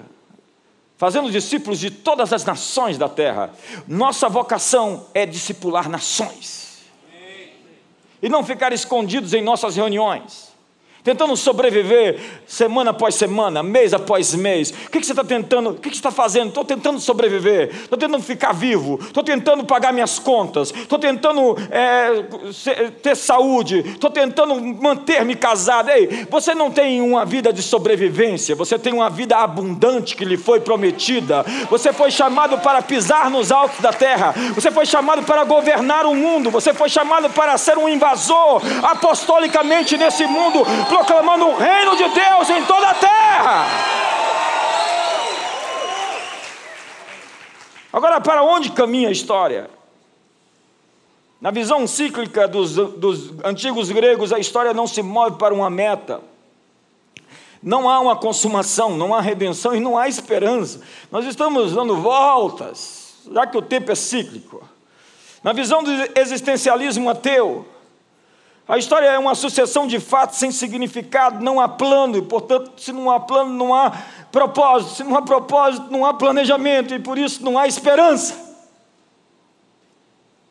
fazendo 0.97 1.31
discípulos 1.31 1.79
de 1.79 1.91
todas 1.91 2.33
as 2.33 2.45
nações 2.45 2.97
da 2.99 3.09
terra. 3.09 3.51
Nossa 3.87 4.29
vocação 4.29 5.07
é 5.13 5.27
discipular 5.27 5.89
nações. 5.89 6.85
E 8.23 8.29
não 8.29 8.43
ficar 8.43 8.73
escondidos 8.73 9.35
em 9.35 9.43
nossas 9.43 9.77
reuniões 9.77 10.56
tentando 11.07 11.37
sobreviver 11.37 12.19
semana 12.49 12.91
após 12.91 13.15
semana, 13.15 13.63
mês 13.63 13.95
após 13.95 14.35
mês. 14.35 14.71
O 14.71 14.91
que, 14.91 15.05
você 15.05 15.13
está 15.13 15.23
tentando? 15.23 15.71
O 15.71 15.75
que, 15.75 15.89
você 15.89 15.95
está 15.95 16.11
fazendo? 16.11 16.49
Estou 16.49 16.65
tentando 16.65 16.99
sobreviver, 16.99 17.71
estou 17.73 17.97
tentando 17.97 18.25
ficar 18.25 18.53
vivo, 18.53 18.99
estou 19.01 19.23
tentando 19.23 19.65
pagar 19.65 19.93
minhas 19.93 20.19
contas, 20.19 20.75
estou 20.75 20.99
tentando 20.99 21.57
é, 21.71 22.25
ter 23.01 23.15
saúde, 23.15 23.85
estou 23.87 24.11
tentando 24.11 24.61
manter-me 24.61 25.37
casado. 25.37 25.91
Ei, 25.91 26.27
você 26.29 26.57
não 26.57 26.73
tem 26.73 27.01
uma 27.01 27.25
vida 27.25 27.53
de 27.53 27.63
sobrevivência, 27.63 28.57
você 28.57 28.77
tem 28.77 28.93
uma 28.93 29.09
vida 29.09 29.37
abundante 29.37 30.17
que 30.17 30.25
lhe 30.25 30.37
foi 30.37 30.59
prometida. 30.59 31.45
Você 31.71 31.93
foi 31.93 32.11
chamado 32.11 32.59
para 32.59 32.83
pisar 32.83 33.31
nos 33.31 33.53
altos 33.53 33.79
da 33.79 33.93
terra, 33.93 34.35
você 34.53 34.73
foi 34.73 34.85
chamado 34.85 35.23
para 35.23 35.45
governar 35.45 36.05
o 36.05 36.17
mundo, 36.17 36.51
você 36.51 36.75
foi 36.75 36.89
chamado 36.89 37.31
para 37.31 37.57
ser 37.57 37.79
um 37.79 37.89
invasor 37.89 38.61
apostolicamente 38.83 39.97
nesse 39.97 40.27
mundo 40.27 40.67
proclamando 40.97 41.47
o 41.47 41.57
reino 41.57 41.97
de 41.97 42.09
Deus 42.09 42.51
em 42.51 42.65
toda 42.65 42.89
a 42.89 42.95
terra. 42.95 43.67
Agora, 47.93 48.21
para 48.21 48.43
onde 48.43 48.71
caminha 48.71 49.09
a 49.09 49.13
história? 49.13 49.71
Na 51.41 51.51
visão 51.51 51.87
cíclica 51.87 52.49
dos, 52.49 52.75
dos 52.75 53.33
antigos 53.45 53.91
gregos, 53.91 54.33
a 54.33 54.39
história 54.39 54.73
não 54.73 54.87
se 54.87 55.03
move 55.03 55.37
para 55.37 55.53
uma 55.53 55.69
meta. 55.69 56.21
Não 57.63 57.89
há 57.89 58.01
uma 58.01 58.17
consumação, 58.17 58.97
não 58.97 59.15
há 59.15 59.21
redenção 59.21 59.75
e 59.75 59.81
não 59.81 59.99
há 59.99 60.09
esperança. 60.09 60.81
Nós 61.11 61.27
estamos 61.27 61.73
dando 61.73 61.97
voltas, 61.97 63.17
já 63.33 63.47
que 63.47 63.57
o 63.57 63.63
tempo 63.63 63.91
é 63.93 63.95
cíclico. 63.95 64.67
Na 65.43 65.53
visão 65.53 65.83
do 65.83 65.91
existencialismo 66.19 67.09
ateu, 67.11 67.67
a 68.69 68.77
história 68.77 69.07
é 69.07 69.19
uma 69.19 69.35
sucessão 69.35 69.87
de 69.87 70.01
fatos 70.01 70.39
sem 70.39 70.51
significado, 70.51 71.43
não 71.43 71.61
há 71.61 71.69
plano, 71.69 72.17
e 72.17 72.23
portanto, 72.23 72.73
se 72.77 72.93
não 72.93 73.11
há 73.11 73.21
plano, 73.21 73.51
não 73.51 73.73
há 73.73 73.93
propósito, 74.33 74.95
se 74.95 75.05
não 75.05 75.17
há 75.17 75.23
propósito, 75.23 75.87
não 75.91 76.05
há 76.05 76.13
planejamento, 76.13 76.93
e 76.93 76.99
por 76.99 77.17
isso 77.17 77.45
não 77.45 77.57
há 77.57 77.69
esperança. 77.69 78.45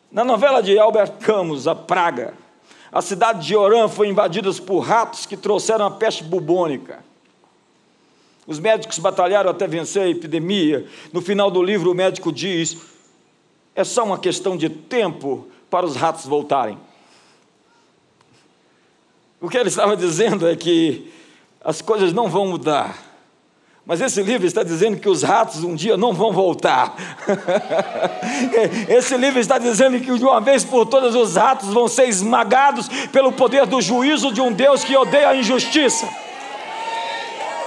Na 0.09 0.23
novela 0.23 0.63
de 0.63 0.79
Albert 0.79 1.17
Camus, 1.19 1.67
A 1.67 1.75
Praga, 1.75 2.33
a 2.89 3.01
cidade 3.01 3.45
de 3.45 3.53
Orã 3.53 3.89
foi 3.89 4.07
invadida 4.07 4.49
por 4.65 4.79
ratos 4.79 5.25
que 5.25 5.35
trouxeram 5.35 5.85
a 5.85 5.91
peste 5.91 6.23
bubônica. 6.23 7.03
Os 8.47 8.59
médicos 8.59 8.97
batalharam 8.97 9.49
até 9.49 9.67
vencer 9.67 10.03
a 10.03 10.09
epidemia. 10.09 10.87
No 11.11 11.19
final 11.19 11.51
do 11.51 11.61
livro, 11.61 11.91
o 11.91 11.95
médico 11.95 12.31
diz: 12.31 12.77
é 13.75 13.83
só 13.83 14.05
uma 14.05 14.17
questão 14.17 14.55
de 14.55 14.69
tempo 14.69 15.47
para 15.69 15.85
os 15.85 15.97
ratos 15.97 16.25
voltarem. 16.25 16.77
O 19.39 19.49
que 19.49 19.57
ele 19.57 19.69
estava 19.69 19.97
dizendo 19.97 20.47
é 20.47 20.55
que 20.55 21.11
as 21.63 21.81
coisas 21.81 22.13
não 22.13 22.29
vão 22.29 22.47
mudar, 22.47 22.95
Mas 23.87 24.01
esse 24.01 24.23
livro 24.23 24.47
está 24.47 24.63
dizendo 24.63 24.99
que 24.99 25.07
os 25.07 25.21
ratos 25.21 25.63
um 25.63 25.75
dia 25.75 25.95
não 25.95 26.11
vão 26.11 26.31
voltar. 26.31 26.95
esse 28.89 29.15
livro 29.15 29.39
está 29.39 29.59
dizendo 29.59 29.99
que 29.99 30.17
de 30.17 30.23
uma 30.23 30.41
vez 30.41 30.63
por 30.63 30.87
todas 30.87 31.13
os 31.13 31.35
ratos 31.35 31.69
vão 31.71 31.87
ser 31.87 32.09
esmagados 32.09 32.89
pelo 33.11 33.31
poder 33.31 33.67
do 33.67 33.79
juízo 33.79 34.33
de 34.33 34.41
um 34.41 34.51
Deus 34.51 34.83
que 34.83 34.97
odeia 34.97 35.29
a 35.29 35.35
injustiça. 35.35 36.09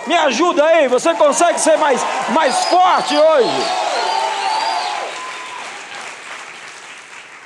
Me 0.09 0.15
ajuda 0.15 0.65
aí, 0.65 0.89
você 0.89 1.15
consegue 1.15 1.61
ser 1.61 1.77
mais, 1.77 2.01
mais 2.31 2.65
forte 2.65 3.17
hoje? 3.17 3.65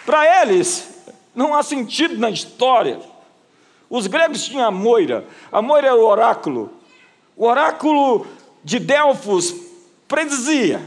Para 0.06 0.42
eles, 0.42 0.88
não 1.34 1.54
há 1.54 1.62
sentido 1.62 2.18
na 2.18 2.30
história. 2.30 3.11
Os 3.92 4.06
gregos 4.06 4.46
tinham 4.46 4.66
a 4.66 4.70
moira, 4.70 5.26
a 5.52 5.60
moira 5.60 5.88
era 5.88 5.96
o 5.96 6.06
oráculo. 6.06 6.70
O 7.36 7.44
oráculo 7.44 8.26
de 8.64 8.78
Delfos 8.78 9.54
predizia, 10.08 10.80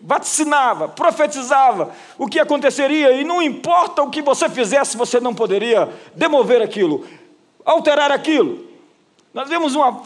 vaticinava, 0.00 0.86
profetizava 0.86 1.92
o 2.16 2.28
que 2.28 2.38
aconteceria, 2.38 3.14
e 3.14 3.24
não 3.24 3.42
importa 3.42 4.04
o 4.04 4.10
que 4.10 4.22
você 4.22 4.48
fizesse, 4.48 4.96
você 4.96 5.18
não 5.18 5.34
poderia 5.34 5.92
demover 6.14 6.62
aquilo, 6.62 7.04
alterar 7.64 8.12
aquilo. 8.12 8.64
Nós 9.34 9.48
vemos 9.48 9.74
uma 9.74 10.00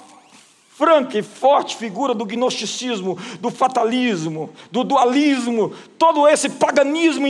franca 0.70 1.18
e 1.18 1.22
forte 1.22 1.76
figura 1.76 2.14
do 2.14 2.25
gnosticismo, 2.25 3.18
do 3.38 3.50
fatalismo, 3.50 4.48
do 4.70 4.82
dualismo, 4.82 5.75
todo 5.98 6.26
esse 6.26 6.48
paganismo 6.48 7.26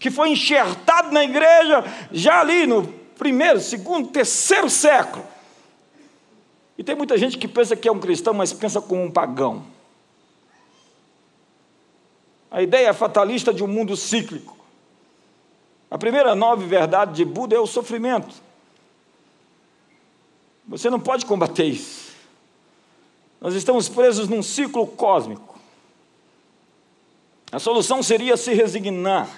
que 0.00 0.10
foi 0.10 0.30
enxertado 0.30 1.12
na 1.12 1.22
igreja 1.22 1.84
já 2.10 2.40
ali 2.40 2.66
no 2.66 2.97
primeiro, 3.18 3.60
segundo, 3.60 4.08
terceiro 4.08 4.70
século. 4.70 5.26
E 6.78 6.84
tem 6.84 6.94
muita 6.94 7.18
gente 7.18 7.36
que 7.36 7.48
pensa 7.48 7.76
que 7.76 7.88
é 7.88 7.92
um 7.92 7.98
cristão, 7.98 8.32
mas 8.32 8.52
pensa 8.52 8.80
como 8.80 9.02
um 9.02 9.10
pagão. 9.10 9.66
A 12.50 12.62
ideia 12.62 12.94
fatalista 12.94 13.52
de 13.52 13.62
um 13.62 13.66
mundo 13.66 13.96
cíclico. 13.96 14.56
A 15.90 15.98
primeira 15.98 16.34
nove 16.34 16.66
verdade 16.66 17.14
de 17.14 17.24
Buda 17.24 17.56
é 17.56 17.58
o 17.58 17.66
sofrimento. 17.66 18.34
Você 20.68 20.88
não 20.88 21.00
pode 21.00 21.26
combater 21.26 21.64
isso. 21.64 22.12
Nós 23.40 23.54
estamos 23.54 23.88
presos 23.88 24.28
num 24.28 24.42
ciclo 24.42 24.86
cósmico. 24.86 25.58
A 27.50 27.58
solução 27.58 28.02
seria 28.02 28.36
se 28.36 28.52
resignar. 28.52 29.28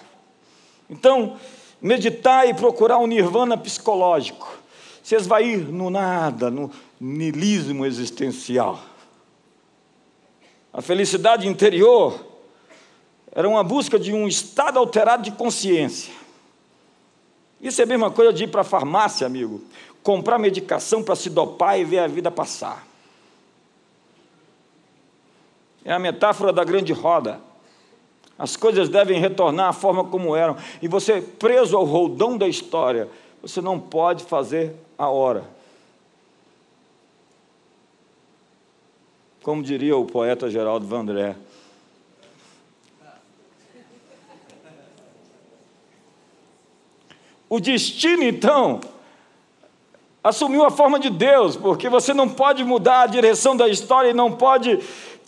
Então, 0.89 1.39
meditar 1.81 2.49
e 2.49 2.55
procurar 2.55 2.99
um 2.99 3.07
nirvana 3.07 3.57
psicológico. 3.57 4.59
Se 5.03 5.15
esvair 5.15 5.59
no 5.59 5.91
nada, 5.91 6.51
no 6.51 6.71
nilismo 7.01 7.87
existencial. 7.87 8.81
A 10.73 10.83
felicidade 10.83 11.49
interior 11.49 12.25
era 13.33 13.49
uma 13.49 13.65
busca 13.65 13.99
de 13.99 14.13
um 14.13 14.29
estado 14.29 14.79
alterado 14.79 15.23
de 15.23 15.33
consciência. 15.33 16.13
Isso 17.61 17.81
é 17.81 17.85
a 17.85 17.87
mesma 17.87 18.11
coisa 18.11 18.33
de 18.33 18.45
ir 18.45 18.49
para 18.49 18.63
a 18.63 18.65
farmácia, 18.65 19.27
amigo, 19.27 19.63
comprar 20.03 20.39
medicação 20.39 21.03
para 21.03 21.17
se 21.17 21.29
dopar 21.29 21.79
e 21.79 21.85
ver 21.85 21.99
a 21.99 22.07
vida 22.07 22.31
passar. 22.31 22.87
É 25.85 25.93
a 25.93 25.99
metáfora 25.99 26.53
da 26.53 26.65
grande 26.65 26.93
roda. 26.93 27.41
As 28.41 28.57
coisas 28.57 28.89
devem 28.89 29.21
retornar 29.21 29.69
à 29.69 29.73
forma 29.75 30.03
como 30.03 30.35
eram. 30.35 30.57
E 30.81 30.89
você, 30.89 31.21
preso 31.21 31.77
ao 31.77 31.85
roldão 31.85 32.39
da 32.39 32.49
história, 32.49 33.07
você 33.43 33.61
não 33.61 33.79
pode 33.79 34.25
fazer 34.25 34.75
a 34.97 35.11
hora. 35.11 35.45
Como 39.43 39.63
diria 39.63 39.95
o 39.95 40.07
poeta 40.07 40.49
Geraldo 40.49 40.87
Vandré. 40.87 41.37
O 47.47 47.61
destino, 47.61 48.23
então, 48.23 48.81
assumiu 50.25 50.65
a 50.65 50.71
forma 50.71 50.99
de 50.99 51.11
Deus, 51.11 51.57
porque 51.57 51.91
você 51.91 52.15
não 52.15 52.27
pode 52.27 52.65
mudar 52.65 53.03
a 53.03 53.07
direção 53.07 53.55
da 53.55 53.69
história 53.69 54.09
e 54.09 54.15
não 54.15 54.33
pode 54.33 54.79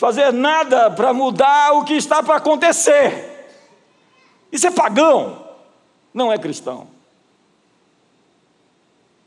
fazer 0.02 0.32
nada 0.32 0.90
para 0.90 1.14
mudar 1.14 1.74
o 1.74 1.84
que 1.84 1.94
está 1.94 2.24
para 2.24 2.34
acontecer. 2.34 3.46
Isso 4.50 4.66
é 4.66 4.70
pagão, 4.72 5.46
não 6.12 6.32
é 6.32 6.36
cristão. 6.36 6.88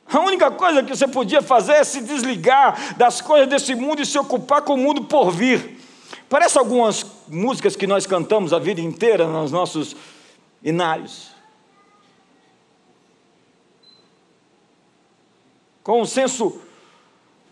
A 0.06 0.20
única 0.20 0.52
coisa 0.52 0.84
que 0.84 0.94
você 0.94 1.08
podia 1.08 1.42
fazer 1.42 1.76
é 1.76 1.84
se 1.86 2.02
desligar 2.02 2.98
das 2.98 3.22
coisas 3.22 3.48
desse 3.48 3.74
mundo 3.74 4.02
e 4.02 4.06
se 4.06 4.20
ocupar 4.20 4.64
com 4.64 4.74
o 4.74 4.78
mundo 4.78 5.06
por 5.06 5.32
vir. 5.32 5.80
Parece 6.28 6.58
algumas 6.58 7.06
músicas 7.30 7.78
que 7.78 7.88
nós 7.88 8.06
cantamos 8.06 8.52
a 8.52 8.60
vida 8.60 8.82
inteira 8.82 9.26
nos 9.26 9.54
nossos 9.54 9.96
inários. 10.62 11.30
Com 15.82 16.02
um 16.02 16.06
senso 16.06 16.60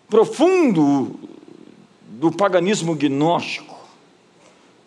profundo 0.09 1.32
do 2.19 2.31
paganismo 2.31 2.95
gnóstico, 2.95 3.75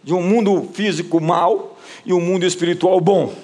de 0.03 0.15
um 0.15 0.23
mundo 0.23 0.69
físico 0.73 1.21
mau 1.21 1.77
e 2.05 2.13
um 2.13 2.21
mundo 2.21 2.47
espiritual 2.47 3.01
bom. 3.01 3.35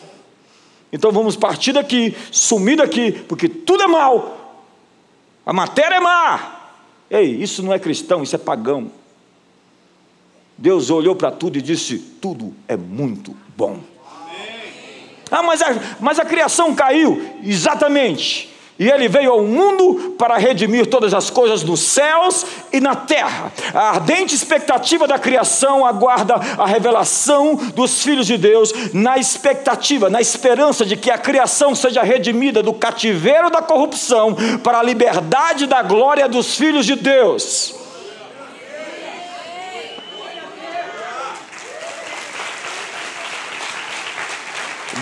Então 0.93 1.11
vamos 1.11 1.37
partir 1.37 1.73
daqui, 1.73 2.15
sumir 2.31 2.77
daqui, 2.77 3.13
porque 3.13 3.49
tudo 3.49 3.83
é 3.83 3.87
mal. 3.89 4.61
A 5.45 5.53
matéria 5.53 5.97
é 5.97 6.01
má. 6.01 6.61
Ei, 7.11 7.43
isso 7.43 7.63
não 7.63 7.73
é 7.73 7.79
cristão, 7.79 8.23
isso 8.23 8.37
é 8.37 8.39
pagão. 8.39 8.91
Deus 10.57 10.91
olhou 10.91 11.17
para 11.17 11.33
tudo 11.33 11.59
e 11.59 11.63
disse: 11.63 11.99
tudo 11.99 12.55
é 12.69 12.77
muito 12.77 13.37
bom. 13.57 13.81
Ah, 15.31 15.43
mas 15.43 15.63
a, 15.63 15.69
mas 15.99 16.19
a 16.21 16.25
criação 16.25 16.75
caiu. 16.75 17.21
Exatamente. 17.43 18.52
E 18.79 18.89
ele 18.89 19.07
veio 19.07 19.33
ao 19.33 19.43
mundo 19.43 20.15
para 20.19 20.39
redimir 20.39 20.87
todas 20.87 21.13
as 21.13 21.29
coisas 21.29 21.63
nos 21.63 21.81
céus 21.81 22.47
e 22.73 22.81
na 22.81 22.97
terra. 22.97 23.53
A 23.75 23.91
ardente 23.91 24.35
expectativa 24.35 25.07
da 25.07 25.19
criação 25.19 25.85
aguarda 25.85 26.35
a 26.35 26.67
revelação 26.67 27.55
dos 27.55 28.03
filhos 28.03 28.27
de 28.27 28.39
Deus, 28.39 28.73
na 28.95 29.19
expectativa, 29.19 30.09
na 30.09 30.21
esperança 30.21 30.87
de 30.87 30.97
que 30.97 31.11
a 31.11 31.19
criação 31.19 31.75
seja 31.75 32.03
redimida 32.03 32.63
do 32.63 32.73
cativeiro 32.73 33.51
da 33.51 33.61
corrupção 33.61 34.35
para 34.63 34.79
a 34.79 34.83
liberdade 34.83 35.67
da 35.67 35.83
glória 35.83 36.29
dos 36.29 36.57
filhos 36.57 36.87
de 36.87 36.97
Deus. 36.97 37.82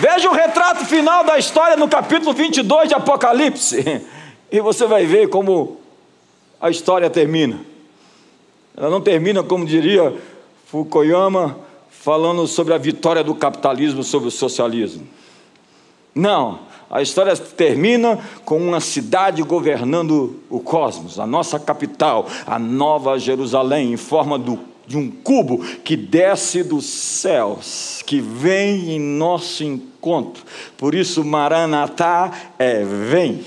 Veja 0.01 0.31
o 0.31 0.33
retrato 0.33 0.83
final 0.83 1.23
da 1.23 1.37
história 1.37 1.77
no 1.77 1.87
capítulo 1.87 2.33
22 2.33 2.89
de 2.89 2.95
Apocalipse, 2.95 4.01
e 4.51 4.59
você 4.59 4.87
vai 4.87 5.05
ver 5.05 5.29
como 5.29 5.79
a 6.59 6.71
história 6.71 7.07
termina. 7.07 7.59
Ela 8.75 8.89
não 8.89 8.99
termina, 8.99 9.43
como 9.43 9.63
diria 9.63 10.11
Fukuyama, 10.65 11.55
falando 11.91 12.47
sobre 12.47 12.73
a 12.73 12.79
vitória 12.79 13.23
do 13.23 13.35
capitalismo 13.35 14.03
sobre 14.03 14.29
o 14.29 14.31
socialismo. 14.31 15.07
Não, 16.15 16.61
a 16.89 16.99
história 17.03 17.37
termina 17.37 18.17
com 18.43 18.57
uma 18.57 18.79
cidade 18.79 19.43
governando 19.43 20.41
o 20.49 20.59
cosmos, 20.59 21.19
a 21.19 21.27
nossa 21.27 21.59
capital, 21.59 22.25
a 22.47 22.57
Nova 22.57 23.19
Jerusalém, 23.19 23.93
em 23.93 23.97
forma 23.97 24.39
do 24.39 24.70
de 24.87 24.97
um 24.97 25.09
cubo 25.09 25.59
que 25.83 25.95
desce 25.95 26.63
dos 26.63 26.85
céus, 26.85 28.01
que 28.05 28.19
vem 28.19 28.91
em 28.91 28.99
nosso 28.99 29.63
encontro. 29.63 30.43
Por 30.77 30.93
isso, 30.93 31.23
Maranatá 31.23 32.31
é 32.57 32.83
vem. 32.83 33.43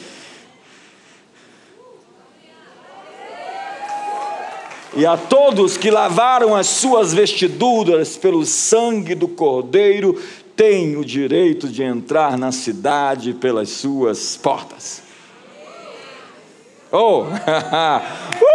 E 4.96 5.04
a 5.04 5.16
todos 5.16 5.76
que 5.76 5.90
lavaram 5.90 6.54
as 6.54 6.68
suas 6.68 7.12
vestiduras 7.12 8.16
pelo 8.16 8.46
sangue 8.46 9.14
do 9.14 9.26
Cordeiro, 9.26 10.20
têm 10.56 10.96
o 10.96 11.04
direito 11.04 11.68
de 11.68 11.82
entrar 11.82 12.38
na 12.38 12.52
cidade 12.52 13.34
pelas 13.34 13.70
suas 13.70 14.36
portas. 14.36 15.02
Oh! 16.92 17.24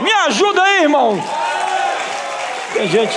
Me 0.00 0.12
ajuda 0.26 0.62
aí, 0.62 0.82
irmão! 0.82 1.22
Tem 2.72 2.88
gente. 2.88 3.14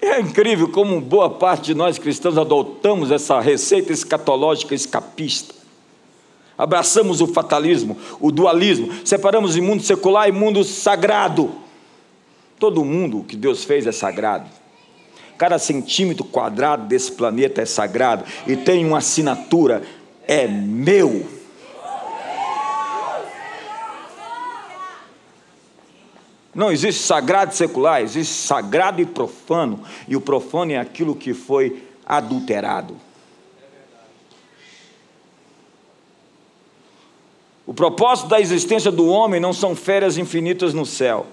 É 0.00 0.20
incrível 0.20 0.68
como 0.68 1.00
boa 1.00 1.28
parte 1.28 1.64
de 1.64 1.74
nós 1.74 1.98
cristãos 1.98 2.38
adotamos 2.38 3.10
essa 3.10 3.40
receita 3.40 3.92
escatológica 3.92 4.74
escapista. 4.74 5.54
Abraçamos 6.56 7.20
o 7.20 7.26
fatalismo, 7.26 7.96
o 8.20 8.30
dualismo, 8.30 8.90
separamos 9.04 9.56
o 9.56 9.62
mundo 9.62 9.82
secular 9.82 10.28
e 10.28 10.32
mundo 10.32 10.62
sagrado. 10.62 11.52
Todo 12.58 12.84
mundo 12.84 13.24
que 13.26 13.34
Deus 13.34 13.64
fez 13.64 13.86
é 13.86 13.92
sagrado. 13.92 14.48
Cada 15.36 15.58
centímetro 15.58 16.24
quadrado 16.24 16.86
desse 16.86 17.10
planeta 17.10 17.60
é 17.60 17.66
sagrado 17.66 18.24
e 18.46 18.56
tem 18.56 18.86
uma 18.86 18.98
assinatura: 18.98 19.82
é 20.28 20.46
meu. 20.46 21.26
Não 26.54 26.70
existe 26.70 27.02
sagrado 27.02 27.52
e 27.52 27.56
secular, 27.56 28.00
existe 28.00 28.32
sagrado 28.32 29.00
e 29.00 29.06
profano. 29.06 29.82
E 30.06 30.14
o 30.14 30.20
profano 30.20 30.72
é 30.72 30.78
aquilo 30.78 31.16
que 31.16 31.34
foi 31.34 31.82
adulterado. 32.06 32.96
O 37.66 37.74
propósito 37.74 38.28
da 38.28 38.40
existência 38.40 38.92
do 38.92 39.08
homem 39.08 39.40
não 39.40 39.52
são 39.52 39.74
férias 39.74 40.16
infinitas 40.16 40.72
no 40.72 40.86
céu. 40.86 41.26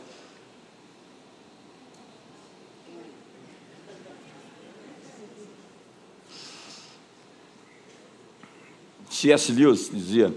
C.S. 9.10 9.51
Lewis 9.51 9.89
dizia: 9.93 10.34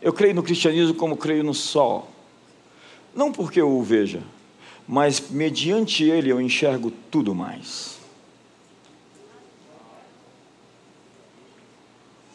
Eu 0.00 0.12
creio 0.12 0.34
no 0.34 0.44
cristianismo 0.44 0.94
como 0.94 1.16
creio 1.16 1.42
no 1.42 1.54
sol. 1.54 2.17
Não 3.18 3.32
porque 3.32 3.60
eu 3.60 3.68
o 3.68 3.82
veja, 3.82 4.22
mas 4.86 5.28
mediante 5.28 6.04
ele 6.04 6.30
eu 6.30 6.40
enxergo 6.40 6.92
tudo 7.10 7.34
mais. 7.34 7.98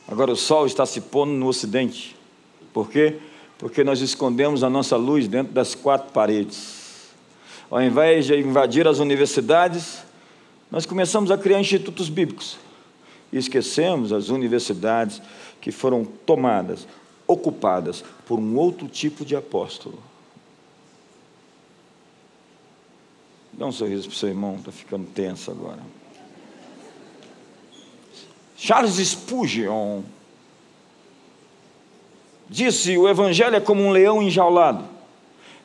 Agora 0.05 0.33
o 0.33 0.35
sol 0.35 0.65
está 0.65 0.85
se 0.85 0.99
pondo 0.99 1.31
no 1.31 1.47
ocidente. 1.47 2.17
Por 2.73 2.89
quê? 2.89 3.17
Porque 3.57 3.81
nós 3.81 4.01
escondemos 4.01 4.61
a 4.61 4.69
nossa 4.69 4.97
luz 4.97 5.25
dentro 5.25 5.53
das 5.53 5.73
quatro 5.73 6.11
paredes. 6.11 7.11
Ao 7.71 7.81
invés 7.81 8.25
de 8.25 8.37
invadir 8.37 8.85
as 8.85 8.99
universidades, 8.99 10.03
nós 10.69 10.85
começamos 10.85 11.31
a 11.31 11.37
criar 11.37 11.61
institutos 11.61 12.09
bíblicos. 12.09 12.57
E 13.31 13.37
esquecemos 13.37 14.11
as 14.11 14.27
universidades 14.27 15.21
que 15.61 15.71
foram 15.71 16.03
tomadas, 16.03 16.85
ocupadas 17.25 18.03
por 18.25 18.37
um 18.37 18.57
outro 18.57 18.89
tipo 18.89 19.23
de 19.23 19.33
apóstolo. 19.33 20.11
Dá 23.53 23.67
um 23.67 23.71
sorriso 23.71 24.07
para 24.07 24.15
o 24.15 24.17
seu 24.17 24.29
irmão, 24.29 24.55
está 24.55 24.71
ficando 24.71 25.05
tenso 25.07 25.51
agora. 25.51 25.79
Charles 28.57 28.95
Spurgeon 28.95 30.01
disse: 32.49 32.97
o 32.97 33.07
Evangelho 33.07 33.55
é 33.55 33.59
como 33.59 33.83
um 33.83 33.91
leão 33.91 34.21
enjaulado. 34.21 34.85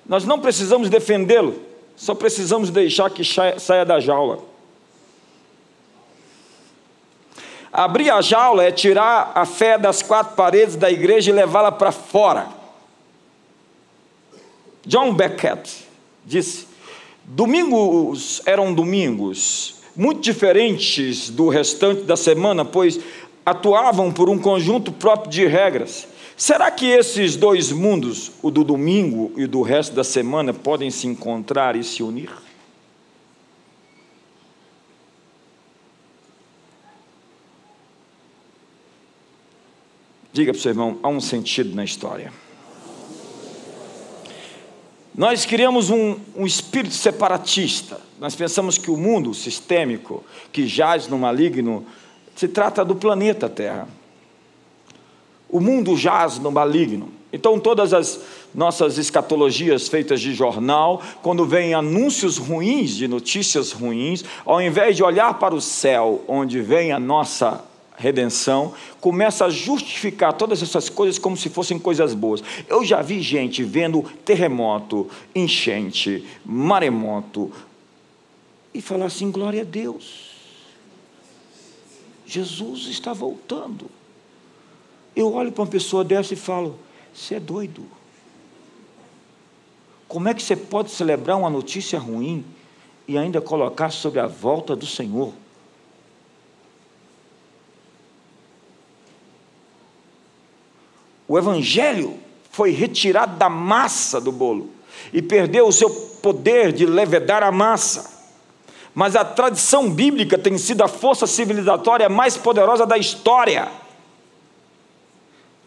Nós 0.07 0.24
não 0.24 0.38
precisamos 0.38 0.90
defendê-lo, 0.90 1.62
só 1.96 2.14
precisamos 2.14 2.70
deixar 2.70 3.11
que 3.11 3.22
saia 3.24 3.85
da 3.85 4.01
jaula. 4.01 4.42
Abrir 7.72 8.11
a 8.11 8.20
jaula 8.20 8.64
é 8.64 8.72
tirar 8.72 9.33
a 9.35 9.46
fé 9.46 9.79
das 9.79 10.03
quatro 10.03 10.35
paredes 10.35 10.77
da 10.77 10.90
igreja 10.90 11.31
e 11.31 11.35
levá-la 11.35 11.70
para 11.70 11.92
fora. 11.92 12.48
John 14.85 15.14
Beckett 15.14 15.87
disse: 16.24 16.67
domingos 17.29 18.43
eram 18.47 18.73
domingos 18.73 19.77
muito 19.95 20.21
diferentes 20.21 21.29
do 21.29 21.49
restante 21.49 22.03
da 22.03 22.17
semana, 22.17 22.64
pois 22.64 23.01
atuavam 23.45 24.12
por 24.12 24.29
um 24.29 24.38
conjunto 24.38 24.93
próprio 24.93 25.31
de 25.31 25.47
regras. 25.47 26.07
Será 26.37 26.71
que 26.71 26.87
esses 26.87 27.35
dois 27.35 27.73
mundos, 27.73 28.31
o 28.41 28.51
do 28.51 28.62
domingo 28.62 29.33
e 29.37 29.47
do 29.47 29.61
resto 29.61 29.95
da 29.95 30.05
semana, 30.05 30.55
podem 30.55 30.91
se 30.91 31.07
encontrar 31.07 31.75
e 31.75 31.83
se 31.83 32.03
unir? 32.03 32.31
Diga 40.33 40.53
para 40.53 40.59
o 40.59 40.62
seu 40.62 40.71
irmão, 40.71 41.01
há 41.03 41.09
um 41.09 41.21
sentido 41.21 41.75
na 41.75 41.85
história. 41.85 42.33
Nós 45.14 45.44
criamos 45.44 45.90
um, 45.90 46.16
um, 46.37 46.47
espírito 46.47 46.94
separatista. 46.94 48.01
Nós 48.21 48.35
pensamos 48.35 48.79
que 48.79 48.90
o 48.90 48.97
mundo 48.97 49.35
sistêmico, 49.35 50.25
que 50.53 50.66
jaz 50.66 51.09
no 51.09 51.18
maligno, 51.18 51.85
se 52.37 52.47
trata 52.47 52.85
do 52.85 52.94
planeta 52.94 53.49
Terra. 53.49 53.88
O 55.49 55.61
mundo 55.61 55.97
jaz 55.97 56.38
no 56.38 56.51
maligno. 56.51 57.11
Então, 57.33 57.59
todas 57.59 57.92
as 57.92 58.21
nossas 58.55 58.97
escatologias 58.97 59.88
feitas 59.88 60.21
de 60.21 60.33
jornal, 60.33 61.03
quando 61.23 61.44
vêm 61.44 61.75
anúncios 61.75 62.38
ruins, 62.38 62.92
de 62.92 63.07
notícias 63.07 63.73
ruins, 63.73 64.25
ao 64.47 64.62
invés 64.62 64.97
de 64.97 65.03
olhar 65.03 65.38
para 65.38 65.55
o 65.55 65.61
céu, 65.61 66.25
onde 66.27 66.61
vem 66.61 66.90
a 66.92 66.99
nossa 66.99 67.64
redenção, 67.99 68.73
começa 69.01 69.45
a 69.45 69.51
justificar 69.51 70.33
todas 70.33 70.63
essas 70.63 70.89
coisas 70.89 71.19
como 71.19 71.37
se 71.37 71.51
fossem 71.51 71.79
coisas 71.79 72.15
boas. 72.15 72.43
Eu 72.69 72.85
já 72.85 73.03
vi 73.03 73.21
gente 73.21 73.65
vendo 73.65 74.03
terremoto, 74.25 75.11
enchente, 75.35 76.25
maremoto, 76.45 77.53
e 78.73 78.81
falar 78.81 79.07
assim: 79.07 79.31
glória 79.31 79.63
a 79.63 79.65
Deus. 79.65 80.29
Jesus 82.25 82.87
está 82.87 83.13
voltando. 83.13 83.91
Eu 85.17 85.33
olho 85.35 85.51
para 85.51 85.63
uma 85.63 85.71
pessoa 85.71 86.05
dessa 86.05 86.35
e 86.35 86.37
falo: 86.37 86.79
você 87.13 87.35
é 87.35 87.41
doido. 87.41 87.85
Como 90.07 90.29
é 90.29 90.35
que 90.35 90.43
você 90.43 90.57
pode 90.57 90.91
celebrar 90.91 91.37
uma 91.37 91.51
notícia 91.51 91.99
ruim 91.99 92.45
e 93.07 93.19
ainda 93.19 93.41
colocar 93.41 93.91
sobre 93.91 94.21
a 94.21 94.27
volta 94.27 94.77
do 94.77 94.87
Senhor? 94.87 95.33
O 101.29 101.38
Evangelho 101.38 102.19
foi 102.51 102.71
retirado 102.71 103.37
da 103.37 103.51
massa 103.51 104.19
do 104.19 104.33
bolo 104.33 104.71
e 105.12 105.21
perdeu 105.21 105.69
o 105.69 105.73
seu 105.73 105.91
poder 105.91 106.73
de 106.73 106.87
levedar 106.87 107.43
a 107.43 107.53
massa. 107.53 108.19
Mas 108.95 109.14
a 109.14 109.25
tradição 109.25 109.91
bíblica 109.91 110.38
tem 110.38 110.57
sido 110.57 110.83
a 110.83 110.88
força 110.88 111.27
civilizatória 111.27 112.09
mais 112.09 112.37
poderosa 112.37 112.87
da 112.87 112.97
história. 112.97 113.71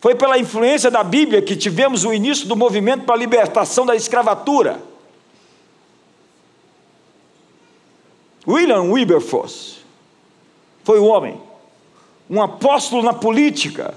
Foi 0.02 0.16
pela 0.16 0.38
influência 0.38 0.90
da 0.90 1.04
Bíblia 1.04 1.44
que 1.44 1.56
tivemos 1.56 2.04
o 2.04 2.12
início 2.12 2.48
do 2.48 2.56
movimento 2.56 3.06
para 3.06 3.14
a 3.14 3.20
libertação 3.20 3.86
da 3.86 3.96
escravatura. 3.96 4.82
William 8.48 8.82
Wilberforce 8.92 9.78
foi 10.84 11.00
um 11.00 11.08
homem, 11.08 11.40
um 12.28 12.42
apóstolo 12.42 13.04
na 13.04 13.14
política, 13.14 13.94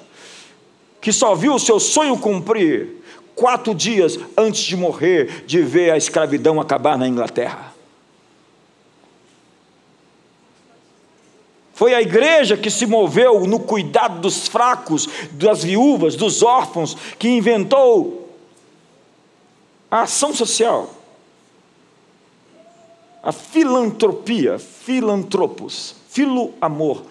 que 1.04 1.12
só 1.12 1.34
viu 1.34 1.52
o 1.52 1.60
seu 1.60 1.78
sonho 1.78 2.16
cumprir 2.16 3.04
quatro 3.34 3.74
dias 3.74 4.18
antes 4.38 4.62
de 4.62 4.74
morrer, 4.74 5.44
de 5.44 5.60
ver 5.60 5.90
a 5.90 5.98
escravidão 5.98 6.58
acabar 6.58 6.96
na 6.96 7.06
Inglaterra. 7.06 7.74
Foi 11.74 11.92
a 11.92 12.00
igreja 12.00 12.56
que 12.56 12.70
se 12.70 12.86
moveu 12.86 13.46
no 13.46 13.60
cuidado 13.60 14.18
dos 14.22 14.48
fracos, 14.48 15.06
das 15.32 15.62
viúvas, 15.62 16.16
dos 16.16 16.42
órfãos, 16.42 16.96
que 17.18 17.28
inventou 17.28 18.34
a 19.90 20.04
ação 20.04 20.32
social, 20.32 20.88
a 23.22 23.30
filantropia, 23.30 24.58
filantropos, 24.58 25.96
filo 26.08 26.54
amor, 26.62 27.04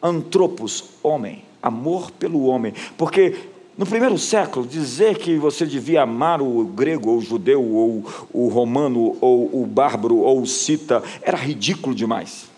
antropos, 0.00 0.84
homem, 1.02 1.44
amor 1.62 2.10
pelo 2.10 2.44
homem, 2.44 2.74
porque 2.98 3.36
no 3.78 3.86
primeiro 3.86 4.18
século, 4.18 4.66
dizer 4.66 5.16
que 5.16 5.36
você 5.36 5.64
devia 5.64 6.02
amar 6.02 6.42
o 6.42 6.64
grego, 6.64 7.10
ou 7.10 7.18
o 7.18 7.22
judeu, 7.22 7.64
ou 7.64 8.04
o 8.32 8.48
romano, 8.48 9.16
ou 9.20 9.62
o 9.62 9.66
bárbaro, 9.66 10.18
ou 10.18 10.42
o 10.42 10.46
cita, 10.46 11.02
era 11.22 11.38
ridículo 11.38 11.94
demais 11.94 12.52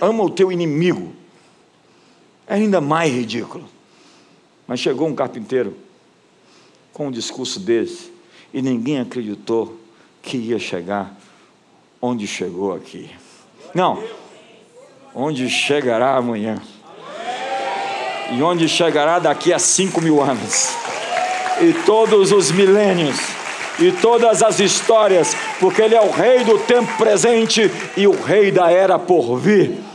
ama 0.00 0.24
o 0.24 0.30
teu 0.30 0.50
inimigo. 0.50 1.12
É 2.46 2.54
ainda 2.54 2.80
mais 2.80 3.12
ridículo. 3.12 3.68
Mas 4.66 4.80
chegou 4.80 5.06
um 5.06 5.14
carpinteiro 5.14 5.76
com 6.92 7.08
um 7.08 7.10
discurso 7.10 7.60
desse 7.60 8.10
e 8.52 8.62
ninguém 8.62 9.00
acreditou 9.00 9.78
que 10.22 10.36
ia 10.36 10.58
chegar 10.58 11.16
onde 12.00 12.26
chegou 12.26 12.74
aqui. 12.74 13.10
Não, 13.74 14.02
onde 15.14 15.48
chegará 15.48 16.16
amanhã. 16.16 16.60
E 18.32 18.42
onde 18.42 18.68
chegará 18.68 19.18
daqui 19.18 19.52
a 19.52 19.58
cinco 19.58 20.00
mil 20.00 20.22
anos. 20.22 20.70
E 21.60 21.72
todos 21.84 22.32
os 22.32 22.50
milênios 22.50 23.18
e 23.78 23.92
todas 23.92 24.42
as 24.42 24.60
histórias, 24.60 25.34
porque 25.58 25.82
Ele 25.82 25.94
é 25.94 26.00
o 26.00 26.10
Rei 26.10 26.44
do 26.44 26.58
tempo 26.58 26.96
presente 26.98 27.70
e 27.96 28.06
o 28.06 28.12
Rei 28.22 28.50
da 28.50 28.70
era 28.70 28.98
por 28.98 29.36
vir 29.36 29.90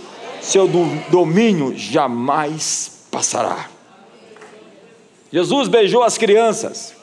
seu 0.45 0.67
domínio 1.10 1.75
jamais 1.75 3.08
passará. 3.10 3.67
Jesus 5.32 5.67
beijou 5.67 6.04
as 6.04 6.17
crianças, 6.17 6.95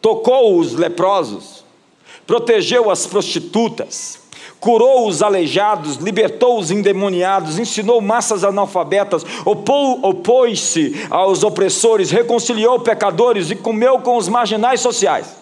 tocou 0.00 0.58
os 0.58 0.74
leprosos, 0.74 1.64
protegeu 2.26 2.90
as 2.90 3.06
prostitutas, 3.06 4.20
curou 4.64 5.06
os 5.06 5.22
aleijados, 5.22 5.96
libertou 5.96 6.58
os 6.58 6.70
endemoniados, 6.70 7.58
ensinou 7.58 8.00
massas 8.00 8.42
analfabetas, 8.42 9.22
opôs-se 9.44 11.06
aos 11.10 11.44
opressores, 11.44 12.10
reconciliou 12.10 12.80
pecadores 12.80 13.50
e 13.50 13.56
comeu 13.56 13.98
com 13.98 14.16
os 14.16 14.26
marginais 14.26 14.80
sociais. 14.80 15.36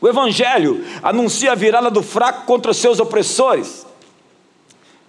O 0.00 0.08
Evangelho 0.08 0.84
anuncia 1.04 1.52
a 1.52 1.54
virada 1.54 1.88
do 1.88 2.02
fraco 2.02 2.46
contra 2.46 2.74
seus 2.74 2.98
opressores. 2.98 3.86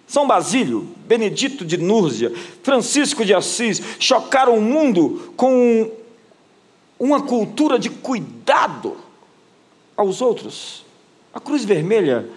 São 0.05 0.27
Basílio, 0.27 0.87
Benedito 1.07 1.65
de 1.65 1.77
Núrsia, 1.77 2.31
Francisco 2.61 3.25
de 3.25 3.33
Assis 3.33 3.81
chocaram 3.97 4.59
o 4.59 4.61
mundo 4.61 5.33
com 5.35 5.89
uma 6.99 7.23
cultura 7.23 7.79
de 7.79 7.89
cuidado 7.89 8.95
aos 9.97 10.21
outros. 10.21 10.83
A 11.33 11.39
cruz 11.39 11.65
vermelha 11.65 12.27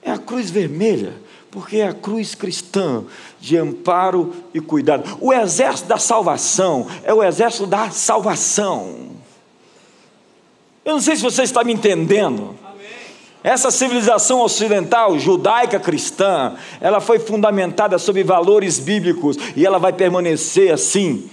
é 0.00 0.10
a 0.12 0.18
cruz 0.18 0.50
vermelha, 0.50 1.14
porque 1.50 1.78
é 1.78 1.88
a 1.88 1.92
cruz 1.92 2.34
cristã 2.34 3.04
de 3.40 3.56
amparo 3.56 4.32
e 4.52 4.60
cuidado. 4.60 5.18
O 5.20 5.32
exército 5.32 5.88
da 5.88 5.98
salvação 5.98 6.86
é 7.02 7.12
o 7.12 7.22
exército 7.22 7.66
da 7.66 7.90
salvação. 7.90 9.10
Eu 10.84 10.92
não 10.92 11.00
sei 11.00 11.16
se 11.16 11.22
você 11.22 11.42
está 11.42 11.64
me 11.64 11.72
entendendo. 11.72 12.54
Essa 13.42 13.70
civilização 13.70 14.40
ocidental, 14.40 15.18
judaica 15.18 15.78
cristã, 15.78 16.54
ela 16.80 17.00
foi 17.00 17.18
fundamentada 17.18 17.98
sobre 17.98 18.22
valores 18.22 18.78
bíblicos 18.78 19.36
e 19.54 19.66
ela 19.66 19.78
vai 19.78 19.92
permanecer 19.92 20.72
assim. 20.72 21.28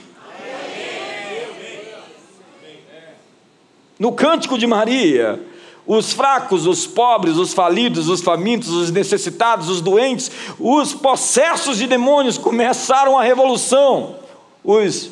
No 3.98 4.12
cântico 4.12 4.58
de 4.58 4.66
Maria, 4.66 5.40
os 5.86 6.14
fracos, 6.14 6.68
os 6.68 6.86
pobres, 6.86 7.38
os 7.38 7.54
falidos, 7.54 8.08
os 8.08 8.22
famintos, 8.22 8.70
os 8.70 8.92
necessitados, 8.92 9.70
os 9.70 9.82
doentes, 9.82 10.32
os 10.60 10.94
possessos 10.94 11.78
de 11.78 11.88
demônios 11.88 12.38
começaram 12.38 13.18
a 13.18 13.24
revolução, 13.24 14.16
os 14.64 15.12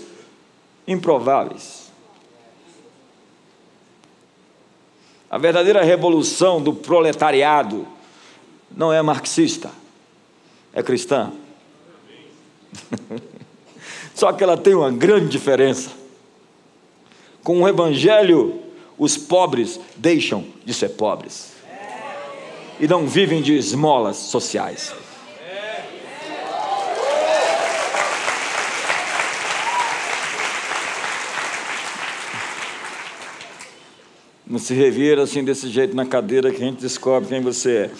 improváveis. 0.87 1.89
A 5.29 5.37
verdadeira 5.37 5.83
revolução 5.83 6.61
do 6.61 6.73
proletariado 6.73 7.87
não 8.71 8.91
é 8.91 9.01
marxista, 9.01 9.71
é 10.73 10.81
cristã. 10.81 11.31
Só 14.15 14.33
que 14.33 14.43
ela 14.43 14.57
tem 14.57 14.73
uma 14.73 14.91
grande 14.91 15.29
diferença. 15.29 15.91
Com 17.43 17.61
o 17.61 17.67
Evangelho, 17.67 18.68
os 18.99 19.17
pobres 19.17 19.79
deixam 19.95 20.45
de 20.65 20.73
ser 20.73 20.89
pobres 20.89 21.53
e 22.79 22.87
não 22.87 23.07
vivem 23.07 23.41
de 23.41 23.57
esmolas 23.57 24.17
sociais. 24.17 24.93
Não 34.45 34.57
se 34.57 34.73
revira 34.73 35.23
assim 35.23 35.43
desse 35.43 35.69
jeito 35.69 35.95
na 35.95 36.05
cadeira 36.05 36.51
que 36.51 36.57
a 36.57 36.65
gente 36.65 36.81
descobre 36.81 37.29
quem 37.29 37.39
você 37.39 37.77
é. 37.77 37.91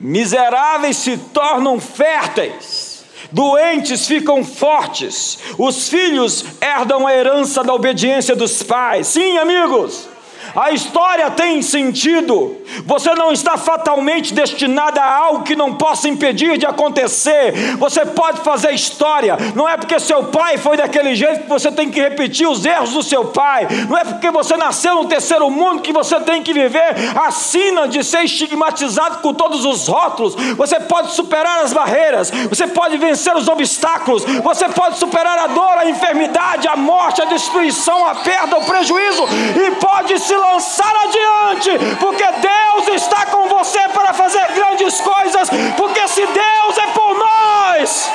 Miseráveis 0.00 0.96
se 0.96 1.16
tornam 1.16 1.78
férteis, 1.80 2.87
doentes 3.30 4.06
ficam 4.06 4.44
fortes, 4.44 5.38
os 5.58 5.88
filhos 5.88 6.44
herdam 6.60 7.06
a 7.06 7.14
herança 7.14 7.62
da 7.62 7.74
obediência 7.74 8.34
dos 8.34 8.62
pais. 8.62 9.06
Sim, 9.08 9.38
amigos. 9.38 10.08
A 10.54 10.70
história 10.70 11.30
tem 11.30 11.62
sentido. 11.62 12.56
Você 12.84 13.14
não 13.14 13.32
está 13.32 13.56
fatalmente 13.56 14.34
destinada 14.34 15.00
a 15.00 15.16
algo 15.16 15.42
que 15.42 15.56
não 15.56 15.74
possa 15.74 16.08
impedir 16.08 16.58
de 16.58 16.66
acontecer. 16.66 17.76
Você 17.78 18.04
pode 18.06 18.40
fazer 18.40 18.72
história. 18.72 19.36
Não 19.54 19.68
é 19.68 19.76
porque 19.76 19.98
seu 19.98 20.24
pai 20.24 20.58
foi 20.58 20.76
daquele 20.76 21.14
jeito 21.14 21.42
que 21.42 21.48
você 21.48 21.70
tem 21.70 21.90
que 21.90 22.00
repetir 22.00 22.48
os 22.48 22.64
erros 22.64 22.92
do 22.92 23.02
seu 23.02 23.26
pai. 23.26 23.66
Não 23.88 23.96
é 23.96 24.04
porque 24.04 24.30
você 24.30 24.56
nasceu 24.56 24.94
no 24.94 25.06
terceiro 25.06 25.50
mundo 25.50 25.82
que 25.82 25.92
você 25.92 26.20
tem 26.20 26.42
que 26.42 26.52
viver 26.52 26.94
a 27.16 27.30
de 27.88 28.04
ser 28.04 28.24
estigmatizado 28.24 29.18
com 29.18 29.32
todos 29.32 29.64
os 29.64 29.88
rótulos. 29.88 30.34
Você 30.56 30.80
pode 30.80 31.12
superar 31.12 31.60
as 31.60 31.72
barreiras. 31.72 32.30
Você 32.48 32.66
pode 32.66 32.96
vencer 32.96 33.34
os 33.36 33.48
obstáculos. 33.48 34.24
Você 34.24 34.68
pode 34.68 34.98
superar 34.98 35.38
a 35.38 35.46
dor, 35.48 35.78
a 35.78 35.88
enfermidade, 35.88 36.68
a 36.68 36.76
morte, 36.76 37.22
a 37.22 37.24
destruição, 37.24 38.06
a 38.06 38.16
perda, 38.16 38.58
o 38.58 38.64
prejuízo 38.64 39.24
e 39.56 39.70
pode 39.76 40.18
se 40.18 40.37
lançar 40.38 40.94
adiante, 41.04 41.70
porque 42.00 42.24
Deus 42.24 43.02
está 43.02 43.26
com 43.26 43.48
você 43.48 43.80
para 43.88 44.14
fazer 44.14 44.46
grandes 44.54 45.00
coisas, 45.00 45.48
porque 45.76 46.06
se 46.08 46.26
Deus 46.26 46.78
é 46.78 46.86
por 46.92 47.18
nós. 47.18 48.10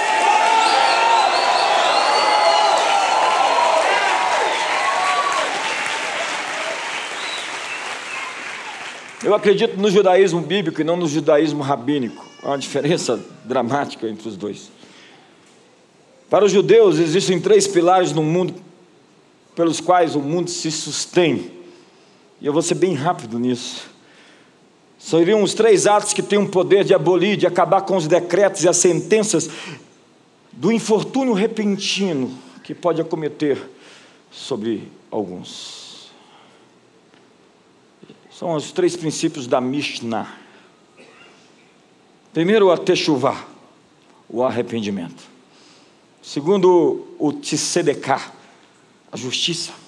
Eu 9.24 9.34
acredito 9.34 9.78
no 9.78 9.90
judaísmo 9.90 10.42
bíblico 10.42 10.82
e 10.82 10.84
não 10.84 10.98
no 10.98 11.08
judaísmo 11.08 11.64
rabínico. 11.64 12.26
Há 12.44 12.48
uma 12.48 12.58
diferença 12.58 13.24
dramática 13.46 14.06
entre 14.08 14.28
os 14.28 14.36
dois. 14.36 14.70
Para 16.30 16.44
os 16.44 16.52
judeus, 16.52 17.00
existem 17.00 17.40
três 17.40 17.66
pilares 17.66 18.12
no 18.12 18.22
mundo 18.22 18.54
pelos 19.56 19.80
quais 19.80 20.16
o 20.16 20.20
mundo 20.20 20.50
se 20.50 20.70
sustém. 20.70 21.52
E 22.44 22.46
eu 22.46 22.52
vou 22.52 22.62
ser 22.62 22.76
bem 22.76 22.94
rápido 22.94 23.40
nisso. 23.40 23.90
Seriam 25.00 25.42
os 25.42 25.54
três 25.54 25.88
atos 25.88 26.12
que 26.12 26.22
têm 26.22 26.38
o 26.38 26.50
poder 26.50 26.84
de 26.84 26.94
abolir, 26.94 27.38
de 27.38 27.48
acabar 27.48 27.82
com 27.84 27.96
os 27.96 28.06
decretos 28.06 28.66
e 28.66 28.68
as 28.68 28.76
sentenças 28.76 29.50
do 30.52 30.70
infortúnio 30.70 31.34
repentino 31.34 32.38
que 32.62 32.76
pode 32.76 33.00
acometer 33.02 33.58
sobre 34.30 34.92
alguns. 35.10 36.12
São 38.30 38.56
os 38.56 38.74
três 38.74 38.98
princípios 38.98 39.48
da 39.48 39.62
Mishnah. 39.62 40.28
Primeiro, 42.34 42.72
a 42.72 42.78
techuvá, 42.78 43.46
o 44.28 44.44
arrependimento. 44.44 45.24
Segundo, 46.22 47.08
o 47.18 47.32
tzedeká, 47.32 48.34
a 49.10 49.16
justiça. 49.16 49.83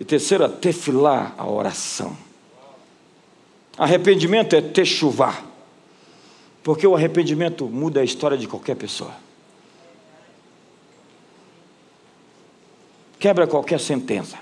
E 0.00 0.04
terceiro, 0.04 0.44
a 0.44 0.48
tefilá, 0.48 1.34
a 1.36 1.48
oração. 1.48 2.16
Arrependimento 3.76 4.54
é 4.54 4.60
techuvá, 4.60 5.42
porque 6.62 6.86
o 6.86 6.94
arrependimento 6.94 7.66
muda 7.66 8.00
a 8.00 8.04
história 8.04 8.36
de 8.36 8.46
qualquer 8.46 8.76
pessoa. 8.76 9.14
Quebra 13.18 13.46
qualquer 13.46 13.80
sentença. 13.80 14.38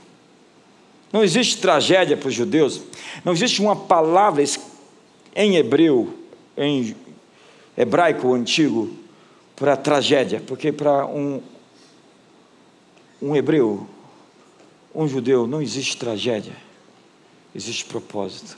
Não 1.12 1.22
existe 1.22 1.58
tragédia 1.58 2.16
para 2.16 2.28
os 2.28 2.34
judeus, 2.34 2.82
não 3.24 3.32
existe 3.32 3.60
uma 3.60 3.76
palavra 3.76 4.44
em 5.34 5.56
hebreu, 5.56 6.18
em 6.56 6.94
hebraico 7.76 8.34
antigo, 8.34 8.90
para 9.54 9.76
tragédia, 9.76 10.42
porque 10.46 10.72
para 10.72 11.06
um, 11.06 11.40
um 13.22 13.34
hebreu, 13.34 13.86
um 14.96 15.06
judeu 15.06 15.46
não 15.46 15.60
existe 15.60 15.94
tragédia, 15.98 16.56
existe 17.54 17.84
propósito. 17.84 18.56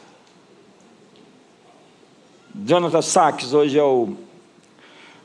Jonathan 2.65 3.03
Sachs 3.03 3.53
hoje 3.53 3.77
é 3.77 3.83
o 3.83 4.15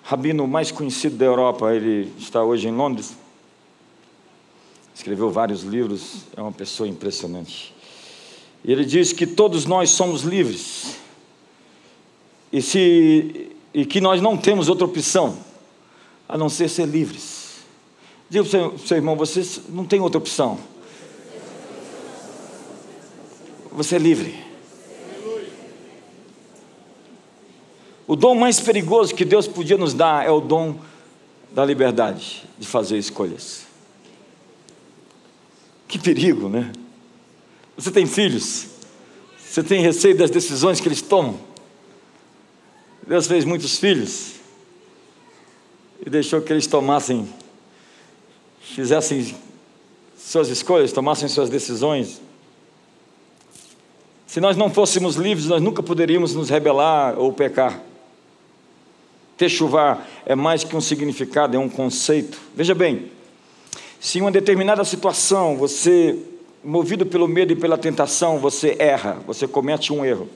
rabino 0.02 0.48
mais 0.48 0.72
conhecido 0.72 1.16
da 1.16 1.26
Europa, 1.26 1.72
ele 1.72 2.12
está 2.18 2.44
hoje 2.44 2.68
em 2.68 2.72
Londres. 2.72 3.16
Escreveu 4.96 5.30
vários 5.30 5.62
livros, 5.62 6.24
é 6.36 6.42
uma 6.42 6.52
pessoa 6.52 6.90
impressionante. 6.90 7.76
E 8.64 8.72
ele 8.72 8.84
diz 8.84 9.14
que 9.14 9.28
todos 9.28 9.66
nós 9.66 9.92
somos 9.92 10.24
livres. 10.24 10.98
E, 12.52 12.62
se, 12.62 13.52
e 13.72 13.86
que 13.86 14.02
nós 14.02 14.20
não 14.20 14.36
temos 14.36 14.68
outra 14.68 14.86
opção 14.86 15.38
a 16.28 16.38
não 16.38 16.50
ser 16.50 16.70
ser 16.70 16.88
livres. 16.88 17.64
Diga 18.30 18.46
para 18.46 18.68
o 18.70 18.80
seu 18.80 18.98
irmão, 18.98 19.16
você 19.16 19.44
não 19.70 19.86
tem 19.86 20.00
outra 20.00 20.18
opção 20.18 20.73
você 23.74 23.96
é 23.96 24.00
livre. 24.00 24.44
O 28.06 28.16
dom 28.16 28.36
mais 28.36 28.60
perigoso 28.60 29.16
que 29.16 29.26
Deus 29.26 29.48
podia 29.48 29.78
nos 29.78 29.94
dar 29.94 30.26
é 30.26 30.30
o 30.30 30.40
dom 30.40 30.80
da 31.52 31.66
liberdade 31.66 32.44
de 32.60 32.68
fazer 32.68 32.98
escolhas. 32.98 33.66
Que 35.88 35.98
perigo, 35.98 36.48
né? 36.48 36.72
Você 37.76 37.90
tem 37.90 38.06
filhos, 38.06 38.68
você 39.40 39.64
tem 39.64 39.82
receio 39.82 40.16
das 40.16 40.30
decisões 40.30 40.80
que 40.80 40.88
eles 40.88 41.02
tomam. 41.02 41.40
Deus 43.08 43.26
fez 43.26 43.44
muitos 43.44 43.78
filhos 43.80 44.34
e 46.06 46.10
deixou 46.10 46.42
que 46.42 46.54
eles 46.54 46.68
tomassem, 46.68 47.28
fizessem 48.62 49.36
suas 50.18 50.50
escolhas, 50.50 50.92
tomassem 50.92 51.28
suas 51.28 51.50
decisões 51.50 52.22
Se 54.34 54.42
nós 54.42 54.58
não 54.58 54.68
fôssemos 54.68 55.16
livres, 55.16 55.46
nós 55.46 55.62
nunca 55.62 55.84
poderíamos 55.84 56.34
nos 56.34 56.50
rebelar 56.50 57.20
ou 57.20 57.32
pecar. 57.32 57.80
Techuvá 59.38 60.02
é 60.26 60.34
mais 60.34 60.64
que 60.64 60.76
um 60.76 60.82
significado, 60.82 61.56
é 61.56 61.60
um 61.60 61.70
conceito. 61.70 62.42
Veja 62.56 62.74
bem, 62.74 63.12
se 64.00 64.18
em 64.18 64.22
uma 64.22 64.32
determinada 64.32 64.84
situação 64.84 65.56
você, 65.56 66.18
movido 66.64 67.06
pelo 67.06 67.28
medo 67.28 67.54
e 67.54 67.56
pela 67.56 67.78
tentação, 67.78 68.40
você 68.40 68.76
erra, 68.80 69.20
você 69.28 69.48
comete 69.48 69.94
um 69.94 70.04
erro. 70.04 70.28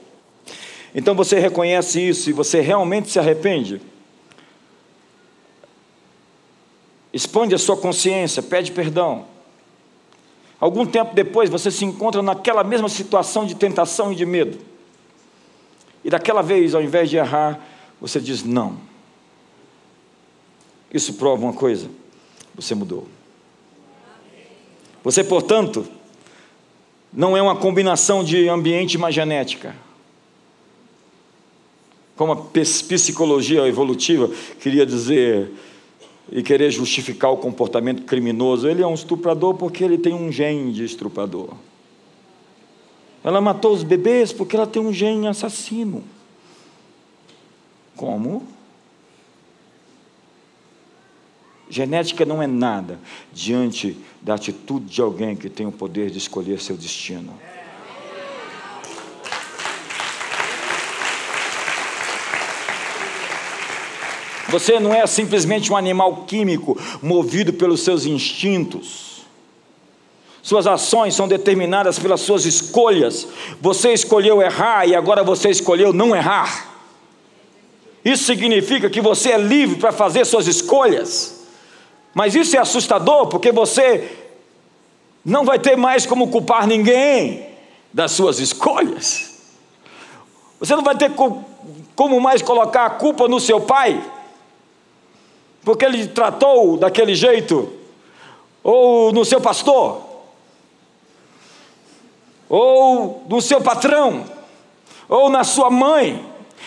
Então 0.94 1.16
você 1.16 1.40
reconhece 1.40 2.00
isso 2.00 2.30
e 2.30 2.32
você 2.32 2.60
realmente 2.60 3.10
se 3.10 3.18
arrepende. 3.18 3.80
Expande 7.12 7.52
a 7.52 7.58
sua 7.58 7.76
consciência, 7.76 8.44
pede 8.44 8.70
perdão. 8.70 9.26
Algum 10.60 10.84
tempo 10.84 11.14
depois 11.14 11.48
você 11.48 11.70
se 11.70 11.84
encontra 11.84 12.20
naquela 12.20 12.64
mesma 12.64 12.88
situação 12.88 13.46
de 13.46 13.54
tentação 13.54 14.12
e 14.12 14.16
de 14.16 14.26
medo. 14.26 14.58
E 16.04 16.10
daquela 16.10 16.42
vez, 16.42 16.74
ao 16.74 16.82
invés 16.82 17.08
de 17.08 17.16
errar, 17.16 17.60
você 18.00 18.20
diz 18.20 18.42
não. 18.42 18.78
Isso 20.92 21.14
prova 21.14 21.44
uma 21.44 21.52
coisa: 21.52 21.88
você 22.54 22.74
mudou. 22.74 23.06
Você, 25.04 25.22
portanto, 25.22 25.86
não 27.12 27.36
é 27.36 27.42
uma 27.42 27.56
combinação 27.56 28.24
de 28.24 28.48
ambiente 28.48 28.98
e 28.98 29.12
genética. 29.12 29.74
Como 32.16 32.32
a 32.32 32.36
psicologia 32.36 33.66
evolutiva 33.68 34.28
queria 34.60 34.84
dizer, 34.84 35.52
e 36.30 36.42
querer 36.42 36.70
justificar 36.70 37.32
o 37.32 37.36
comportamento 37.36 38.02
criminoso. 38.04 38.68
Ele 38.68 38.82
é 38.82 38.86
um 38.86 38.94
estuprador 38.94 39.54
porque 39.54 39.82
ele 39.82 39.98
tem 39.98 40.14
um 40.14 40.30
gene 40.30 40.72
de 40.72 40.84
estuprador. 40.84 41.54
Ela 43.24 43.40
matou 43.40 43.72
os 43.72 43.82
bebês 43.82 44.32
porque 44.32 44.56
ela 44.56 44.66
tem 44.66 44.80
um 44.80 44.92
gene 44.92 45.26
assassino. 45.26 46.04
Como? 47.96 48.46
Genética 51.68 52.24
não 52.24 52.42
é 52.42 52.46
nada 52.46 52.98
diante 53.32 53.96
da 54.22 54.34
atitude 54.34 54.86
de 54.86 55.00
alguém 55.02 55.36
que 55.36 55.50
tem 55.50 55.66
o 55.66 55.72
poder 55.72 56.10
de 56.10 56.18
escolher 56.18 56.60
seu 56.60 56.76
destino. 56.76 57.34
Você 64.48 64.80
não 64.80 64.94
é 64.94 65.06
simplesmente 65.06 65.70
um 65.70 65.76
animal 65.76 66.24
químico 66.26 66.78
movido 67.02 67.52
pelos 67.52 67.82
seus 67.82 68.06
instintos. 68.06 69.08
Suas 70.42 70.66
ações 70.66 71.14
são 71.14 71.28
determinadas 71.28 71.98
pelas 71.98 72.22
suas 72.22 72.46
escolhas. 72.46 73.28
Você 73.60 73.92
escolheu 73.92 74.40
errar 74.40 74.86
e 74.86 74.94
agora 74.94 75.22
você 75.22 75.50
escolheu 75.50 75.92
não 75.92 76.16
errar. 76.16 76.66
Isso 78.02 78.24
significa 78.24 78.88
que 78.88 79.02
você 79.02 79.32
é 79.32 79.38
livre 79.38 79.76
para 79.76 79.92
fazer 79.92 80.24
suas 80.24 80.46
escolhas. 80.46 81.44
Mas 82.14 82.34
isso 82.34 82.56
é 82.56 82.58
assustador 82.58 83.26
porque 83.26 83.52
você 83.52 84.10
não 85.22 85.44
vai 85.44 85.58
ter 85.58 85.76
mais 85.76 86.06
como 86.06 86.28
culpar 86.28 86.66
ninguém 86.66 87.46
das 87.92 88.12
suas 88.12 88.38
escolhas. 88.38 89.42
Você 90.58 90.74
não 90.74 90.82
vai 90.82 90.96
ter 90.96 91.12
como 91.94 92.18
mais 92.18 92.40
colocar 92.40 92.86
a 92.86 92.90
culpa 92.90 93.28
no 93.28 93.38
seu 93.38 93.60
pai 93.60 94.02
porque 95.68 95.84
ele 95.84 96.06
tratou 96.06 96.78
daquele 96.78 97.14
jeito, 97.14 97.70
ou 98.64 99.12
no 99.12 99.22
seu 99.22 99.38
pastor, 99.38 100.00
ou 102.48 103.22
no 103.28 103.42
seu 103.42 103.60
patrão, 103.60 104.24
ou 105.06 105.28
na 105.28 105.44
sua 105.44 105.68
mãe. 105.68 106.24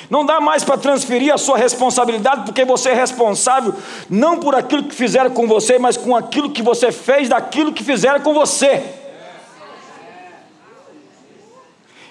Não 0.08 0.24
dá 0.24 0.40
mais 0.40 0.64
para 0.64 0.78
transferir 0.78 1.34
a 1.34 1.40
sua 1.40 1.58
responsabilidade, 1.58 2.44
porque 2.44 2.64
você 2.64 2.90
é 2.90 2.94
responsável 2.94 3.74
não 4.08 4.38
por 4.38 4.54
aquilo 4.54 4.84
que 4.84 4.94
fizeram 4.94 5.32
com 5.32 5.48
você, 5.48 5.80
mas 5.80 5.98
com 5.98 6.16
aquilo 6.16 6.52
que 6.52 6.62
você 6.62 6.92
fez 6.92 7.28
daquilo 7.28 7.74
que 7.74 7.84
fizeram 7.84 8.20
com 8.20 8.36
você. 8.36 8.84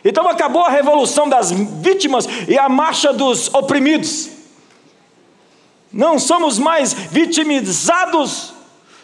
Então 0.04 0.26
acabou 0.26 0.64
a 0.64 0.70
revolução 0.70 1.28
das 1.28 1.52
vítimas 1.52 2.26
e 2.48 2.58
a 2.58 2.68
marcha 2.68 3.12
dos 3.12 3.46
oprimidos. 3.54 4.39
Não 5.92 6.18
somos 6.18 6.58
mais 6.58 6.92
vitimizados, 6.92 8.52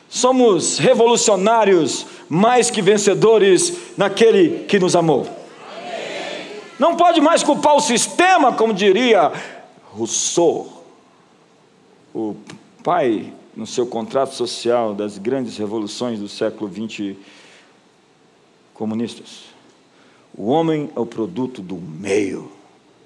somos 0.08 0.78
revolucionários, 0.78 2.06
mais 2.28 2.70
que 2.70 2.80
vencedores 2.80 3.96
naquele 3.96 4.64
que 4.64 4.78
nos 4.78 4.94
amou. 4.94 5.26
Não 6.78 6.96
pode 6.96 7.20
mais 7.20 7.42
culpar 7.42 7.74
o 7.74 7.80
sistema, 7.80 8.52
como 8.52 8.74
diria 8.74 9.32
Rousseau, 9.92 10.84
o 12.14 12.36
pai, 12.84 13.32
no 13.56 13.66
seu 13.66 13.86
contrato 13.86 14.34
social 14.34 14.94
das 14.94 15.16
grandes 15.16 15.56
revoluções 15.56 16.20
do 16.20 16.28
século 16.28 16.70
XX 16.70 17.16
comunistas. 18.74 19.46
O 20.36 20.48
homem 20.48 20.90
é 20.94 21.00
o 21.00 21.06
produto 21.06 21.62
do 21.62 21.76
meio, 21.76 22.52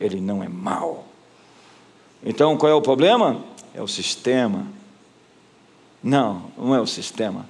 ele 0.01 0.21
não 0.21 0.43
é 0.43 0.49
mau. 0.49 1.10
Então 2.25 2.57
qual 2.57 2.71
é 2.71 2.75
o 2.75 2.83
problema? 2.83 3.51
é 3.75 3.83
o 3.83 3.89
sistema. 3.89 4.67
Não, 6.03 6.51
não 6.57 6.75
é 6.75 6.81
o 6.81 6.87
sistema. 6.87 7.47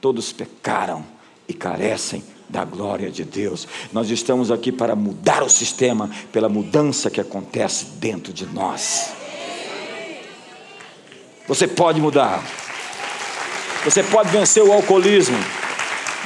Todos 0.00 0.32
pecaram 0.32 1.04
e 1.48 1.54
carecem 1.54 2.22
da 2.48 2.64
glória 2.64 3.10
de 3.10 3.24
Deus. 3.24 3.66
Nós 3.92 4.10
estamos 4.10 4.50
aqui 4.50 4.70
para 4.70 4.94
mudar 4.94 5.42
o 5.42 5.48
sistema 5.48 6.10
pela 6.32 6.48
mudança 6.48 7.10
que 7.10 7.20
acontece 7.20 7.86
dentro 7.96 8.32
de 8.32 8.46
nós. 8.46 9.12
Você 11.48 11.66
pode 11.66 12.00
mudar. 12.00 12.42
Você 13.84 14.02
pode 14.02 14.30
vencer 14.30 14.62
o 14.62 14.72
alcoolismo. 14.72 15.36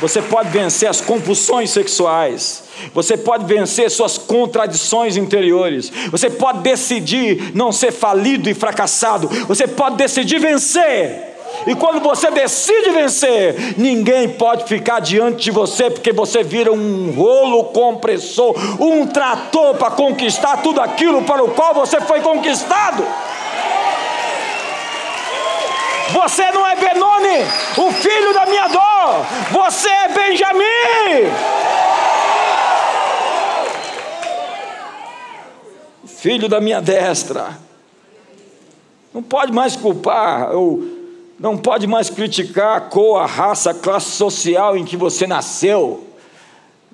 Você 0.01 0.23
pode 0.23 0.51
vencer 0.51 0.89
as 0.89 1.01
compulsões 1.01 1.71
sexuais. 1.71 2.65
Você 2.95 3.17
pode 3.17 3.45
vencer 3.45 3.91
suas 3.91 4.17
contradições 4.17 5.17
interiores. 5.17 5.91
Você 6.11 6.31
pode 6.31 6.61
decidir 6.61 7.53
não 7.55 7.73
ser 7.73 7.93
falido 7.93 8.49
e 8.49 8.55
fracassado. 8.55 9.29
Você 9.47 9.67
pode 9.67 9.97
decidir 9.97 10.39
vencer. 10.39 11.29
E 11.67 11.75
quando 11.75 12.01
você 12.01 12.31
decide 12.31 12.91
vencer, 12.91 13.75
ninguém 13.77 14.29
pode 14.29 14.65
ficar 14.65 15.01
diante 15.01 15.45
de 15.45 15.51
você, 15.51 15.91
porque 15.91 16.13
você 16.13 16.43
vira 16.43 16.73
um 16.73 17.11
rolo 17.11 17.65
compressor, 17.65 18.55
um 18.81 19.07
trator 19.07 19.75
para 19.75 19.91
conquistar 19.91 20.59
tudo 20.59 20.81
aquilo 20.81 21.23
para 21.23 21.43
o 21.43 21.51
qual 21.51 21.75
você 21.75 22.01
foi 22.01 22.21
conquistado. 22.21 23.05
Você 26.12 26.51
não 26.53 26.66
é 26.66 26.75
Benoni, 26.75 27.44
o 27.77 27.92
filho 27.92 28.33
da 28.33 28.47
minha 28.47 28.68
dor. 28.68 29.27
Você 29.53 29.88
é 29.88 30.09
Benjamim. 30.09 31.33
Filho 36.07 36.49
da 36.49 36.61
minha 36.61 36.81
destra. 36.81 37.59
Não 39.12 39.23
pode 39.23 39.53
mais 39.53 39.77
culpar, 39.77 40.55
ou 40.55 40.83
não 41.38 41.57
pode 41.59 41.87
mais 41.87 42.09
criticar 42.09 42.77
a 42.77 42.81
cor, 42.81 43.21
a 43.21 43.27
raça, 43.27 43.71
a 43.71 43.75
classe 43.75 44.11
social 44.12 44.77
em 44.77 44.85
que 44.85 44.97
você 44.97 45.27
nasceu. 45.27 46.07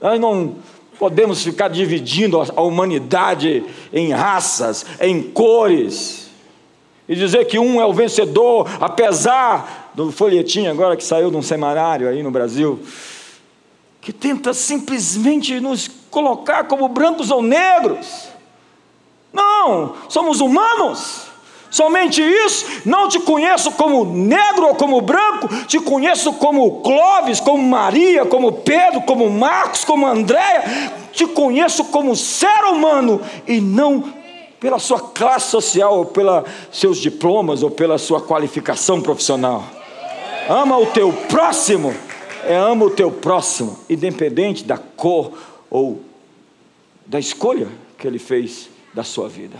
Nós 0.00 0.18
não 0.18 0.57
podemos 0.98 1.42
ficar 1.42 1.68
dividindo 1.68 2.40
a 2.40 2.62
humanidade 2.62 3.64
em 3.92 4.12
raças, 4.12 4.85
em 5.00 5.22
cores 5.22 6.23
e 7.09 7.14
dizer 7.14 7.47
que 7.47 7.59
um 7.59 7.81
é 7.81 7.87
o 7.87 7.93
vencedor, 7.93 8.69
apesar 8.81 9.90
do 9.95 10.11
folhetim 10.11 10.67
agora 10.67 10.97
que 10.97 11.05
saiu 11.05 11.31
de 11.31 11.37
um 11.37 11.43
semanário 11.43 12.09
aí 12.09 12.23
no 12.23 12.31
Brasil, 12.31 12.81
que 14.01 14.12
tenta 14.12 14.53
simplesmente 14.53 15.61
nos 15.61 15.88
colocar 16.11 16.64
como 16.64 16.88
brancos 16.88 17.31
ou 17.31 17.43
negros. 17.43 18.29
Não, 19.33 19.94
somos 20.09 20.40
humanos. 20.40 21.35
Somente 21.71 22.23
isso, 22.23 22.83
não 22.85 23.09
te 23.09 23.19
conheço 23.19 23.73
como 23.73 24.05
negro 24.05 24.69
ou 24.69 24.75
como 24.77 25.00
branco, 25.00 25.48
te 25.67 25.81
conheço 25.81 26.33
como 26.35 26.83
Clóvis, 26.83 27.40
como 27.40 27.61
Maria, 27.61 28.25
como 28.25 28.52
Pedro, 28.52 29.00
como 29.00 29.29
Marcos, 29.29 29.85
como 29.85 30.07
Andréia, 30.07 30.92
te 31.11 31.27
conheço 31.27 31.87
como 31.87 32.15
ser 32.15 32.65
humano 32.67 33.21
e 33.44 33.61
não 33.61 34.05
pela 34.61 34.79
sua 34.79 35.00
classe 35.00 35.50
social, 35.50 35.98
ou 35.98 36.07
pelos 36.07 36.44
seus 36.73 36.98
diplomas, 36.98 37.63
ou 37.63 37.71
pela 37.71 37.98
sua 37.98 38.21
qualificação 38.21 39.00
profissional. 39.00 39.65
Ama 40.48 40.79
o 40.79 40.87
teu 40.87 41.13
próximo, 41.13 41.94
é 42.46 42.57
ama 42.57 42.87
o 42.87 42.90
teu 42.90 43.11
próximo, 43.11 43.79
independente 43.88 44.65
da 44.65 44.77
cor 44.77 45.33
ou 45.71 46.02
da 47.07 47.19
escolha 47.19 47.69
que 47.98 48.07
ele 48.07 48.19
fez 48.19 48.69
da 48.92 49.02
sua 49.02 49.29
vida. 49.29 49.57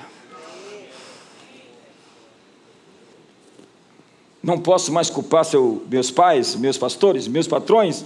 Não 4.43 4.59
posso 4.59 4.93
mais 4.93 5.09
culpar 5.09 5.45
seu, 5.45 5.83
meus 5.89 6.11
pais, 6.11 6.55
meus 6.55 6.77
pastores, 6.77 7.27
meus 7.27 7.49
patrões. 7.49 8.05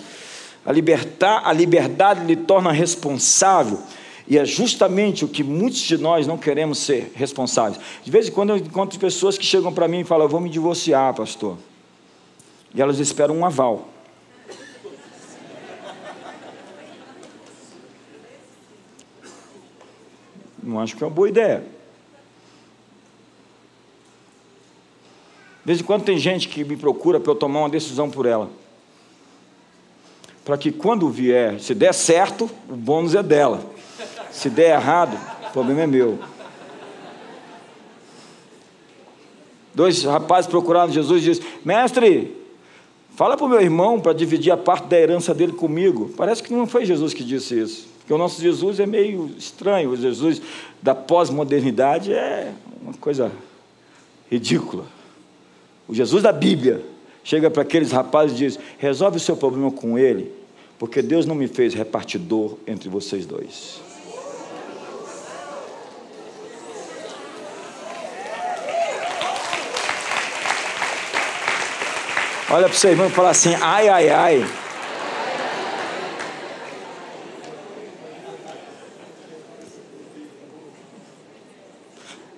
A, 0.65 0.71
libertar, 0.71 1.43
a 1.45 1.53
liberdade 1.53 2.25
lhe 2.25 2.37
torna 2.37 2.71
responsável 2.71 3.81
E 4.31 4.37
é 4.37 4.45
justamente 4.45 5.25
o 5.25 5.29
que 5.29 5.43
muitos 5.43 5.81
de 5.81 5.97
nós 5.97 6.27
não 6.27 6.37
queremos 6.37 6.79
ser 6.79 7.11
responsáveis. 7.15 7.81
De 8.05 8.11
vez 8.11 8.29
em 8.29 8.31
quando 8.31 8.51
eu 8.51 8.59
encontro 8.59 8.99
pessoas 8.99 9.39
que 9.39 9.45
chegam 9.45 9.73
para 9.73 9.89
mim 9.89 10.01
e 10.01 10.05
falam: 10.05 10.27
Eu 10.27 10.29
vou 10.29 10.39
me 10.39 10.51
divorciar, 10.51 11.15
pastor. 11.15 11.57
E 12.75 12.83
elas 12.83 12.99
esperam 12.99 13.35
um 13.35 13.47
aval. 13.47 13.89
Não 20.63 20.79
acho 20.79 20.95
que 20.95 21.03
é 21.03 21.07
uma 21.07 21.15
boa 21.15 21.31
ideia. 21.31 21.65
De 25.61 25.67
vez 25.73 25.81
em 25.81 25.85
quando 25.85 26.05
tem 26.05 26.19
gente 26.19 26.49
que 26.49 26.63
me 26.65 26.77
procura 26.77 27.19
para 27.19 27.33
eu 27.33 27.37
tomar 27.37 27.61
uma 27.61 27.71
decisão 27.71 28.11
por 28.11 28.27
ela. 28.27 28.51
Para 30.45 30.59
que 30.59 30.71
quando 30.71 31.09
vier, 31.09 31.59
se 31.61 31.75
der 31.75 31.95
certo, 31.95 32.51
o 32.69 32.77
bônus 32.77 33.15
é 33.15 33.23
dela. 33.23 33.78
Se 34.31 34.51
der 34.51 34.75
errado, 34.75 35.19
o 35.49 35.53
problema 35.53 35.83
é 35.83 35.87
meu. 35.87 36.19
Dois 39.75 40.03
rapazes 40.03 40.51
procuraram 40.51 40.93
Jesus 40.93 41.23
e 41.23 41.31
disseram: 41.31 41.51
Mestre, 41.65 42.37
fala 43.15 43.37
para 43.37 43.47
o 43.47 43.49
meu 43.49 43.61
irmão 43.61 44.01
para 44.01 44.13
dividir 44.13 44.51
a 44.51 44.57
parte 44.57 44.89
da 44.89 44.99
herança 44.99 45.33
dele 45.33 45.53
comigo. 45.53 46.13
Parece 46.17 46.43
que 46.43 46.53
não 46.53 46.67
foi 46.67 46.85
Jesus 46.85 47.15
que 47.15 47.23
disse 47.23 47.61
isso. 47.61 47.89
Porque 47.99 48.13
o 48.13 48.19
nosso 48.19 48.41
Jesus 48.41 48.81
é 48.81 48.87
meio 48.87 49.31
estranho. 49.39 49.91
O 49.91 49.97
Jesus 49.97 50.43
da 50.83 50.95
pós-modernidade 50.95 52.13
é 52.13 52.53
uma 52.83 52.95
coisa 52.95 53.31
ridícula. 54.31 54.85
O 55.87 55.95
Jesus 55.95 56.23
da 56.23 56.33
Bíblia 56.33 56.85
chega 57.23 57.51
para 57.51 57.63
aqueles 57.63 57.93
rapazes 57.93 58.35
e 58.35 58.39
diz: 58.39 58.59
resolve 58.79 59.19
o 59.19 59.21
seu 59.21 59.37
problema 59.37 59.71
com 59.71 59.99
ele, 59.99 60.33
porque 60.79 61.01
Deus 61.03 61.25
não 61.25 61.35
me 61.35 61.47
fez 61.47 61.73
repartidor 61.73 62.57
entre 62.67 62.89
vocês 62.89 63.27
dois. 63.27 63.88
Olha 72.51 72.65
para 72.65 72.75
o 72.75 72.79
seu 72.79 72.91
irmão 72.91 73.07
e 73.09 73.11
fala 73.11 73.31
assim: 73.31 73.55
ai, 73.61 73.89
ai, 73.89 74.09
ai. 74.09 74.47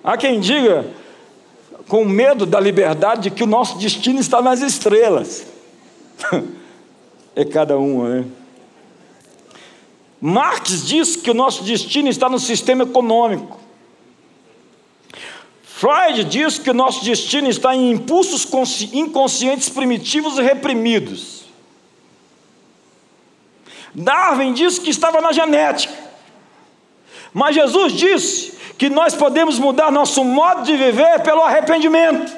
Há 0.03 0.17
quem 0.17 0.39
diga, 0.39 0.85
com 1.87 2.03
medo 2.03 2.45
da 2.45 2.59
liberdade, 2.59 3.29
que 3.29 3.43
o 3.43 3.47
nosso 3.47 3.77
destino 3.77 4.19
está 4.19 4.41
nas 4.41 4.61
estrelas. 4.61 5.45
é 7.35 7.45
cada 7.45 7.77
uma, 7.77 8.09
né? 8.09 8.25
Marx 10.19 10.85
diz 10.85 11.15
que 11.15 11.31
o 11.31 11.33
nosso 11.33 11.63
destino 11.63 12.09
está 12.09 12.29
no 12.29 12.39
sistema 12.39 12.83
econômico. 12.83 13.59
Freud 15.81 16.25
diz 16.25 16.59
que 16.59 16.69
o 16.69 16.75
nosso 16.75 17.03
destino 17.03 17.49
está 17.49 17.75
em 17.75 17.89
impulsos 17.89 18.47
inconscientes 18.93 19.67
primitivos 19.67 20.37
e 20.37 20.41
reprimidos. 20.43 21.45
Darwin 23.91 24.53
diz 24.53 24.77
que 24.77 24.91
estava 24.91 25.19
na 25.21 25.31
genética. 25.31 25.91
Mas 27.33 27.55
Jesus 27.55 27.93
disse 27.93 28.53
que 28.77 28.91
nós 28.91 29.15
podemos 29.15 29.57
mudar 29.57 29.91
nosso 29.91 30.23
modo 30.23 30.61
de 30.61 30.77
viver 30.77 31.23
pelo 31.23 31.41
arrependimento. 31.41 32.31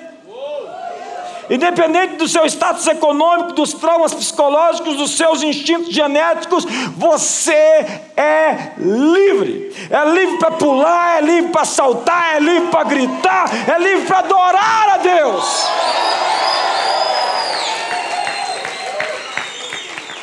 Independente 1.50 2.16
do 2.16 2.28
seu 2.28 2.46
status 2.46 2.88
econômico, 2.88 3.54
dos 3.54 3.74
traumas 3.74 4.14
psicológicos, 4.14 4.96
dos 4.96 5.18
seus 5.18 5.44
instintos 5.44 5.94
genéticos, 5.94 6.66
você 6.96 7.86
é 8.16 8.72
livre. 8.78 9.74
É 9.90 10.10
livre 10.10 10.38
para 10.38 10.52
pular, 10.52 11.18
é 11.18 11.22
livre 11.22 11.52
para 11.52 11.66
saltar, 11.66 12.38
é 12.38 12.40
livre 12.40 12.70
para 12.70 12.84
gritar, 12.86 13.50
é 13.70 13.80
livre 13.80 14.06
para 14.06 14.20
adorar 14.20 14.90
a 14.94 14.98
Deus. 14.98 15.68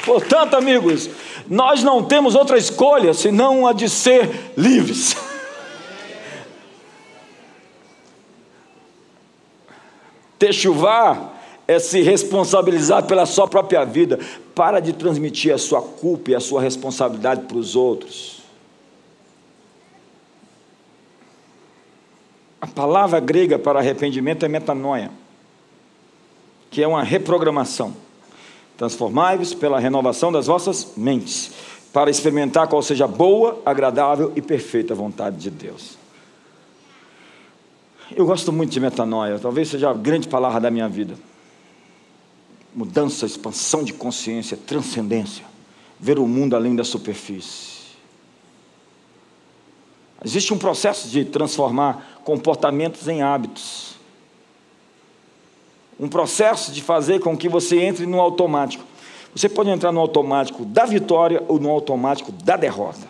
Portanto, 0.05 0.57
amigos, 0.57 1.11
nós 1.49 1.83
não 1.83 2.03
temos 2.03 2.35
outra 2.35 2.57
escolha 2.57 3.13
senão 3.13 3.67
a 3.67 3.73
de 3.73 3.89
ser 3.89 4.53
livres. 4.57 5.17
Techuvá 10.41 11.35
é 11.69 11.79
se 11.79 12.01
responsabilizar 12.01 13.05
pela 13.05 13.27
sua 13.27 13.47
própria 13.47 13.85
vida. 13.85 14.19
Para 14.55 14.81
de 14.81 14.95
transmitir 14.95 15.55
a 15.55 15.59
sua 15.59 15.83
culpa 15.83 16.31
e 16.31 16.35
a 16.35 16.41
sua 16.41 16.63
responsabilidade 16.63 17.43
para 17.43 17.59
os 17.59 17.77
outros. 17.77 18.41
A 22.59 22.67
palavra 22.67 23.21
grega 23.21 23.59
para 23.59 23.81
arrependimento 23.81 24.45
é 24.45 24.49
metanoia, 24.49 25.11
que 26.71 26.83
é 26.83 26.89
uma 26.89 27.03
reprogramação. 27.03 27.95
Transformai-vos 28.79 29.53
pela 29.53 29.79
renovação 29.79 30.33
das 30.33 30.47
vossas 30.47 30.95
mentes, 30.97 31.53
para 31.93 32.11
experimentar 32.11 32.67
qual 32.67 32.81
seja 32.81 33.07
boa, 33.07 33.61
agradável 33.65 34.33
e 34.35 34.41
perfeita 34.41 34.95
vontade 34.95 35.37
de 35.37 35.51
Deus. 35.51 36.00
Eu 38.15 38.27
gosto 38.27 38.53
muito 38.53 38.73
de 38.73 38.81
metanoia, 38.81 39.39
talvez 39.39 39.69
seja 39.69 39.91
a 39.91 39.95
grande 39.95 40.27
palavra 40.27 40.61
da 40.61 40.71
minha 40.71 40.89
vida. 40.89 41.15
Mudança, 42.75 43.25
expansão 43.25 43.85
de 43.85 43.93
consciência, 43.93 44.57
transcendência, 44.57 45.45
ver 45.99 46.19
o 46.19 46.27
mundo 46.27 46.57
além 46.57 46.75
da 46.75 46.83
superfície. 46.83 47.81
Existe 50.25 50.53
um 50.53 50.59
processo 50.59 51.09
de 51.09 51.25
transformar 51.25 52.21
comportamentos 52.25 53.09
em 53.09 53.23
hábitos. 53.23 53.95
Um 55.99 56.09
processo 56.09 56.73
de 56.73 56.83
fazer 56.83 57.21
com 57.21 57.37
que 57.37 57.49
você 57.49 57.81
entre 57.81 58.07
no 58.07 58.21
automático. 58.21 58.85
Você 59.35 59.49
pode 59.49 59.71
entrar 59.71 59.93
no 59.93 60.01
automático 60.01 60.65
da 60.65 60.85
vitória 60.85 61.43
ou 61.47 61.61
no 61.61 61.71
automático 61.71 62.33
da 62.33 62.57
derrota. 62.57 63.07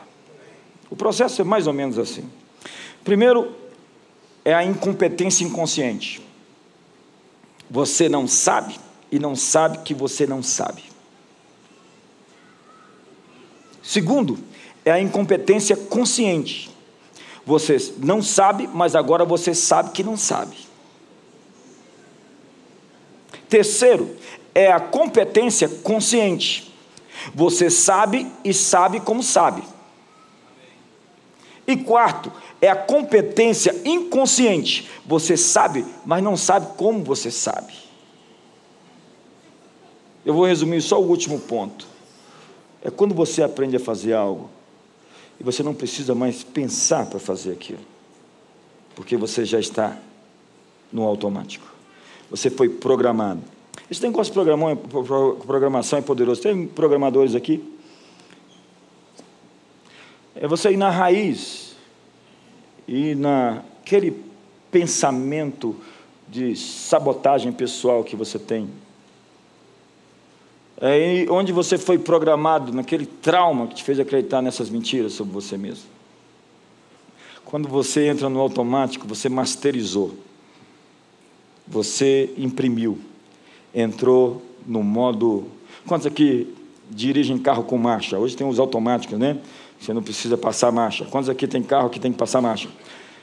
O 0.90 0.96
processo 0.96 1.40
é 1.40 1.44
mais 1.44 1.66
ou 1.66 1.72
menos 1.72 1.98
assim. 1.98 2.28
Primeiro, 3.02 3.59
é 4.50 4.54
a 4.54 4.64
incompetência 4.64 5.44
inconsciente. 5.44 6.20
Você 7.70 8.08
não 8.08 8.26
sabe 8.26 8.80
e 9.12 9.16
não 9.16 9.36
sabe 9.36 9.78
que 9.78 9.94
você 9.94 10.26
não 10.26 10.42
sabe. 10.42 10.82
Segundo, 13.80 14.36
é 14.84 14.90
a 14.90 15.00
incompetência 15.00 15.76
consciente. 15.76 16.68
Você 17.46 17.94
não 17.98 18.20
sabe, 18.20 18.68
mas 18.74 18.96
agora 18.96 19.24
você 19.24 19.54
sabe 19.54 19.92
que 19.92 20.02
não 20.02 20.16
sabe. 20.16 20.56
Terceiro, 23.48 24.16
é 24.52 24.72
a 24.72 24.80
competência 24.80 25.68
consciente. 25.68 26.74
Você 27.32 27.70
sabe 27.70 28.26
e 28.44 28.52
sabe 28.52 28.98
como 28.98 29.22
sabe. 29.22 29.62
E 31.68 31.76
quarto, 31.76 32.32
é 32.60 32.68
a 32.68 32.76
competência 32.76 33.74
inconsciente. 33.84 34.88
Você 35.06 35.36
sabe, 35.36 35.84
mas 36.04 36.22
não 36.22 36.36
sabe 36.36 36.74
como 36.76 37.02
você 37.02 37.30
sabe. 37.30 37.72
Eu 40.24 40.34
vou 40.34 40.44
resumir 40.44 40.82
só 40.82 41.00
o 41.00 41.08
último 41.08 41.40
ponto. 41.40 41.86
É 42.82 42.90
quando 42.90 43.14
você 43.14 43.42
aprende 43.42 43.76
a 43.76 43.80
fazer 43.80 44.12
algo 44.12 44.50
e 45.38 45.44
você 45.44 45.62
não 45.62 45.74
precisa 45.74 46.14
mais 46.14 46.42
pensar 46.42 47.06
para 47.06 47.18
fazer 47.18 47.52
aquilo, 47.52 47.80
porque 48.94 49.16
você 49.16 49.44
já 49.44 49.58
está 49.58 49.96
no 50.92 51.04
automático. 51.04 51.66
Você 52.30 52.50
foi 52.50 52.68
programado. 52.68 53.42
Esse 53.90 54.02
negócio 54.02 54.32
de 54.32 54.38
programação 55.46 55.98
é 55.98 56.02
poderoso. 56.02 56.42
Tem 56.42 56.66
programadores 56.66 57.34
aqui? 57.34 57.62
É 60.34 60.46
você 60.46 60.70
ir 60.70 60.76
na 60.76 60.90
raiz 60.90 61.69
e 62.86 63.14
naquele 63.14 64.22
pensamento 64.70 65.76
de 66.28 66.54
sabotagem 66.56 67.52
pessoal 67.52 68.04
que 68.04 68.14
você 68.14 68.38
tem. 68.38 68.68
É 70.80 71.26
onde 71.28 71.52
você 71.52 71.76
foi 71.76 71.98
programado, 71.98 72.72
naquele 72.72 73.04
trauma 73.04 73.66
que 73.66 73.74
te 73.74 73.84
fez 73.84 74.00
acreditar 74.00 74.40
nessas 74.40 74.70
mentiras 74.70 75.12
sobre 75.12 75.32
você 75.32 75.58
mesmo. 75.58 75.84
Quando 77.44 77.68
você 77.68 78.06
entra 78.06 78.28
no 78.28 78.40
automático, 78.40 79.06
você 79.06 79.28
masterizou, 79.28 80.14
você 81.66 82.32
imprimiu, 82.38 82.98
entrou 83.74 84.40
no 84.66 84.82
modo. 84.82 85.48
Quantos 85.86 86.06
aqui 86.06 86.54
dirigem 86.88 87.36
carro 87.38 87.64
com 87.64 87.76
marcha? 87.76 88.18
Hoje 88.18 88.36
tem 88.36 88.48
os 88.48 88.58
automáticos, 88.58 89.18
né? 89.18 89.38
Você 89.80 89.94
não 89.94 90.02
precisa 90.02 90.36
passar 90.36 90.70
marcha. 90.70 91.06
Quantos 91.06 91.30
aqui 91.30 91.48
tem 91.48 91.62
carro 91.62 91.88
que 91.88 91.98
tem 91.98 92.12
que 92.12 92.18
passar 92.18 92.42
marcha? 92.42 92.68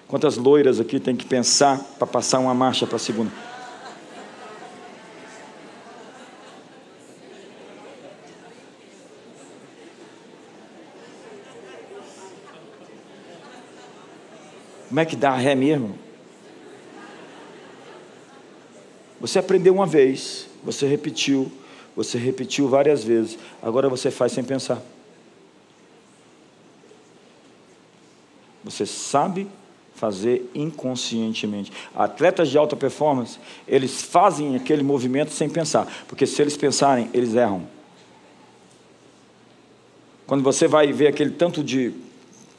Quantas 0.07 0.37
loiras 0.37 0.79
aqui 0.79 0.99
tem 0.99 1.15
que 1.15 1.25
pensar 1.25 1.77
para 1.99 2.07
passar 2.07 2.39
uma 2.39 2.53
marcha 2.53 2.87
para 2.87 2.95
a 2.95 2.99
segunda? 2.99 3.31
Como 14.87 14.99
é 14.99 15.05
que 15.05 15.15
dá 15.15 15.35
ré 15.35 15.53
mesmo? 15.53 15.93
Você 19.19 19.37
aprendeu 19.37 19.73
uma 19.73 19.85
vez, 19.85 20.47
você 20.63 20.87
repetiu, 20.87 21.51
você 21.95 22.17
repetiu 22.17 22.67
várias 22.67 23.03
vezes, 23.03 23.37
agora 23.61 23.89
você 23.89 24.09
faz 24.09 24.31
sem 24.31 24.43
pensar. 24.43 24.81
Você 28.67 28.85
sabe 28.85 29.47
fazer 29.95 30.49
inconscientemente. 30.53 31.71
Atletas 31.95 32.49
de 32.49 32.57
alta 32.57 32.75
performance, 32.75 33.39
eles 33.67 34.01
fazem 34.01 34.55
aquele 34.55 34.83
movimento 34.83 35.31
sem 35.31 35.49
pensar, 35.49 35.87
porque 36.07 36.27
se 36.27 36.41
eles 36.41 36.57
pensarem, 36.57 37.09
eles 37.13 37.33
erram. 37.33 37.67
Quando 40.27 40.43
você 40.43 40.67
vai 40.67 40.91
ver 40.91 41.07
aquele 41.07 41.31
tanto 41.31 41.63
de 41.63 41.93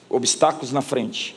obstáculos 0.08 0.72
na 0.72 0.80
frente, 0.80 1.36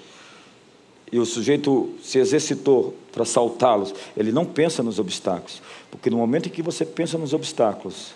e 1.12 1.20
o 1.20 1.26
sujeito 1.26 1.94
se 2.02 2.18
exercitou 2.18 2.96
para 3.12 3.26
saltá-los, 3.26 3.94
ele 4.16 4.32
não 4.32 4.46
pensa 4.46 4.82
nos 4.82 4.98
obstáculos, 4.98 5.62
porque 5.92 6.10
no 6.10 6.18
momento 6.18 6.48
em 6.48 6.52
que 6.52 6.62
você 6.62 6.86
pensa 6.86 7.18
nos 7.18 7.34
obstáculos, 7.34 8.14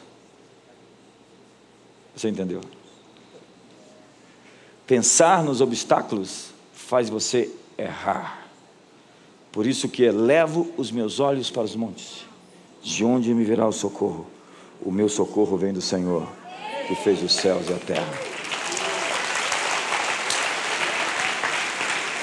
você 2.16 2.30
entendeu? 2.30 2.62
Pensar 4.88 5.44
nos 5.44 5.62
obstáculos 5.62 6.52
faz 6.74 7.10
você 7.10 7.50
errar. 7.76 8.46
Por 9.52 9.66
isso 9.66 9.90
que 9.90 10.04
elevo 10.04 10.70
os 10.78 10.92
meus 10.92 11.20
olhos 11.20 11.50
para 11.50 11.64
os 11.64 11.76
montes, 11.76 12.26
de 12.84 13.04
onde 13.04 13.34
me 13.34 13.44
virá 13.44 13.68
o 13.68 13.72
socorro? 13.72 14.28
O 14.84 14.92
meu 14.92 15.10
socorro 15.10 15.58
vem 15.58 15.74
do 15.74 15.82
Senhor, 15.82 16.28
que 16.88 16.96
fez 16.96 17.24
os 17.24 17.34
céus 17.34 17.68
e 17.68 17.74
a 17.74 17.78
terra. 17.78 18.14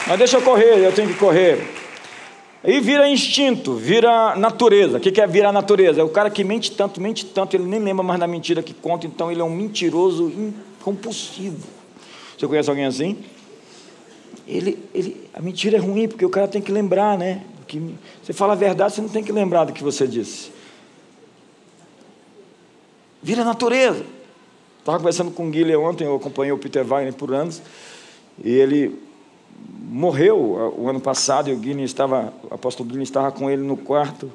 Mas 0.06 0.18
deixa 0.18 0.36
eu 0.36 0.42
correr, 0.42 0.84
eu 0.84 0.92
tenho 0.92 1.08
que 1.08 1.18
correr. 1.18 1.66
Aí 2.62 2.78
vira 2.78 3.08
instinto, 3.08 3.74
vira 3.74 4.36
natureza. 4.36 4.98
O 4.98 5.00
que 5.00 5.20
é 5.20 5.26
virar 5.26 5.50
natureza? 5.50 6.00
É 6.00 6.04
o 6.04 6.08
cara 6.10 6.30
que 6.30 6.44
mente 6.44 6.70
tanto, 6.70 7.00
mente 7.00 7.26
tanto, 7.26 7.56
ele 7.56 7.64
nem 7.64 7.80
lembra 7.80 8.04
mais 8.04 8.20
da 8.20 8.26
mentira 8.28 8.62
que 8.62 8.72
conta, 8.72 9.04
então 9.04 9.32
ele 9.32 9.40
é 9.40 9.44
um 9.44 9.50
mentiroso 9.50 10.28
incompulsivo. 10.28 11.81
Você 12.36 12.46
conhece 12.46 12.68
alguém 12.68 12.84
assim? 12.84 13.18
Ele, 14.46 14.78
ele, 14.94 15.28
a 15.32 15.40
mentira 15.40 15.76
é 15.76 15.80
ruim, 15.80 16.08
porque 16.08 16.24
o 16.24 16.30
cara 16.30 16.48
tem 16.48 16.60
que 16.60 16.72
lembrar, 16.72 17.16
né? 17.16 17.44
Que 17.66 17.94
você 18.22 18.32
fala 18.32 18.52
a 18.52 18.56
verdade, 18.56 18.94
você 18.94 19.00
não 19.00 19.08
tem 19.08 19.22
que 19.22 19.32
lembrar 19.32 19.64
do 19.64 19.72
que 19.72 19.82
você 19.82 20.06
disse. 20.06 20.50
Vira 23.22 23.44
natureza. 23.44 24.04
Estava 24.80 24.98
conversando 24.98 25.30
com 25.30 25.46
o 25.46 25.50
Guilherme 25.50 25.84
ontem, 25.84 26.04
eu 26.04 26.16
acompanhei 26.16 26.52
o 26.52 26.58
Peter 26.58 26.84
Wagner 26.84 27.14
por 27.14 27.32
anos, 27.32 27.62
e 28.42 28.50
ele 28.50 28.98
morreu 29.92 30.74
o 30.76 30.88
ano 30.88 31.00
passado 31.00 31.50
e 31.50 31.52
o 31.52 31.56
Guinness 31.56 31.90
estava, 31.90 32.32
o 32.50 32.54
apóstolo 32.54 32.88
Guinness 32.88 33.08
estava 33.08 33.30
com 33.30 33.48
ele 33.48 33.62
no 33.62 33.76
quarto 33.76 34.32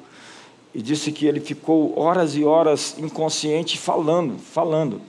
e 0.74 0.80
disse 0.80 1.10
que 1.12 1.26
ele 1.26 1.40
ficou 1.40 1.98
horas 1.98 2.36
e 2.36 2.44
horas 2.44 2.96
inconsciente 2.98 3.76
falando, 3.76 4.38
falando. 4.38 5.00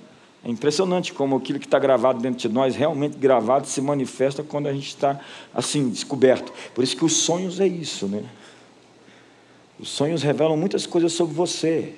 É 0.44 0.50
impressionante 0.50 1.14
como 1.14 1.36
aquilo 1.36 1.60
que 1.60 1.66
está 1.66 1.78
gravado 1.78 2.22
dentro 2.22 2.40
de 2.40 2.54
nós, 2.54 2.76
realmente 2.76 3.18
gravado, 3.18 3.68
se 3.68 3.82
manifesta 3.82 4.42
quando 4.42 4.68
a 4.68 4.74
gente 4.74 4.88
está 4.88 5.20
assim, 5.54 5.90
descoberto. 5.90 6.54
Por 6.74 6.84
isso 6.84 6.96
que 6.96 7.04
os 7.04 7.14
sonhos 7.14 7.60
é 7.60 7.68
isso, 7.68 8.08
né? 8.08 8.24
Os 9.78 9.90
sonhos 9.90 10.24
revelam 10.24 10.56
muitas 10.56 10.86
coisas 10.86 11.12
sobre 11.12 11.34
você, 11.34 11.96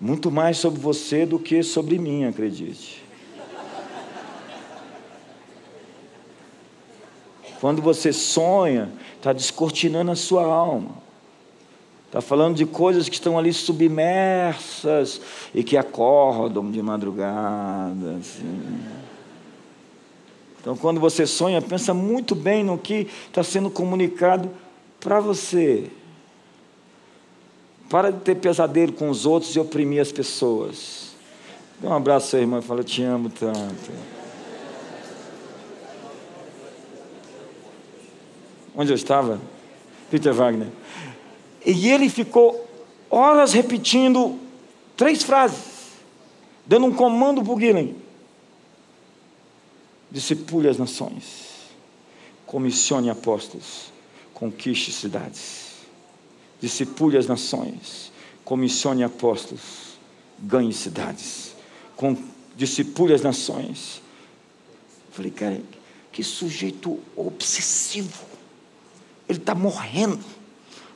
muito 0.00 0.30
mais 0.30 0.58
sobre 0.58 0.80
você 0.80 1.26
do 1.26 1.38
que 1.38 1.62
sobre 1.62 1.98
mim, 1.98 2.24
acredite. 2.24 3.02
Quando 7.60 7.82
você 7.82 8.12
sonha, 8.12 8.90
está 9.16 9.32
descortinando 9.32 10.10
a 10.10 10.16
sua 10.16 10.44
alma. 10.44 11.09
Está 12.10 12.20
falando 12.20 12.56
de 12.56 12.66
coisas 12.66 13.08
que 13.08 13.14
estão 13.14 13.38
ali 13.38 13.52
submersas 13.52 15.20
e 15.54 15.62
que 15.62 15.76
acordam 15.76 16.68
de 16.68 16.82
madrugada. 16.82 18.16
Assim. 18.18 18.80
Então, 20.60 20.76
quando 20.76 20.98
você 20.98 21.24
sonha, 21.24 21.62
pensa 21.62 21.94
muito 21.94 22.34
bem 22.34 22.64
no 22.64 22.76
que 22.76 23.06
está 23.28 23.44
sendo 23.44 23.70
comunicado 23.70 24.50
para 24.98 25.20
você. 25.20 25.88
Para 27.88 28.10
de 28.10 28.18
ter 28.18 28.34
pesadelo 28.34 28.92
com 28.92 29.08
os 29.08 29.24
outros 29.24 29.54
e 29.54 29.60
oprimir 29.60 30.02
as 30.02 30.10
pessoas. 30.10 31.14
Dê 31.78 31.86
um 31.86 31.94
abraço 31.94 32.26
à 32.26 32.30
sua 32.30 32.40
irmã 32.40 32.58
e 32.58 32.62
fala: 32.62 32.80
Eu 32.80 32.84
te 32.84 33.04
amo 33.04 33.30
tanto. 33.30 33.92
onde 38.74 38.92
eu 38.92 38.96
estava, 38.96 39.38
Peter 40.10 40.32
Wagner. 40.32 40.68
E 41.64 41.88
ele 41.88 42.08
ficou 42.08 42.68
horas 43.10 43.52
repetindo 43.52 44.38
três 44.96 45.22
frases, 45.22 45.92
dando 46.66 46.86
um 46.86 46.94
comando 46.94 47.42
para 47.42 47.52
o 47.52 47.56
Guilherme. 47.56 47.96
Discipule 50.10 50.68
as 50.68 50.78
nações, 50.78 51.70
comissione 52.46 53.10
apóstolos, 53.10 53.92
conquiste 54.34 54.90
cidades. 54.92 55.70
Discipule 56.60 57.16
as 57.16 57.26
nações, 57.26 58.12
comissione 58.44 59.02
apóstolos, 59.02 59.98
ganhe 60.38 60.72
cidades. 60.72 61.54
Com, 61.96 62.16
discipule 62.56 63.14
as 63.14 63.22
nações. 63.22 64.02
falei, 65.10 65.30
cara, 65.30 65.60
que 66.12 66.22
sujeito 66.22 66.98
obsessivo. 67.16 68.24
Ele 69.28 69.38
está 69.38 69.54
morrendo, 69.54 70.24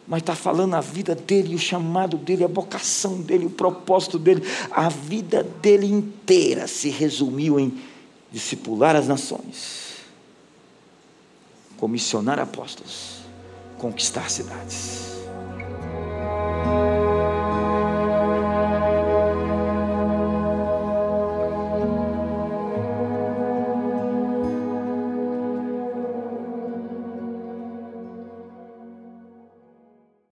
mas 0.07 0.20
está 0.20 0.34
falando 0.34 0.74
a 0.74 0.80
vida 0.80 1.14
dele, 1.14 1.55
o 1.55 1.59
chamado 1.59 2.16
dele, 2.16 2.44
a 2.44 2.48
vocação 2.48 3.20
dele, 3.20 3.46
o 3.46 3.50
propósito 3.50 4.18
dele. 4.18 4.42
A 4.70 4.88
vida 4.88 5.42
dele 5.42 5.86
inteira 5.86 6.66
se 6.66 6.90
resumiu 6.90 7.59
em 7.59 7.80
discipular 8.30 8.96
as 8.96 9.09
nações, 9.09 9.94
comissionar 11.78 12.38
apóstolos, 12.38 13.20
conquistar 13.78 14.28
cidades. 14.28 15.13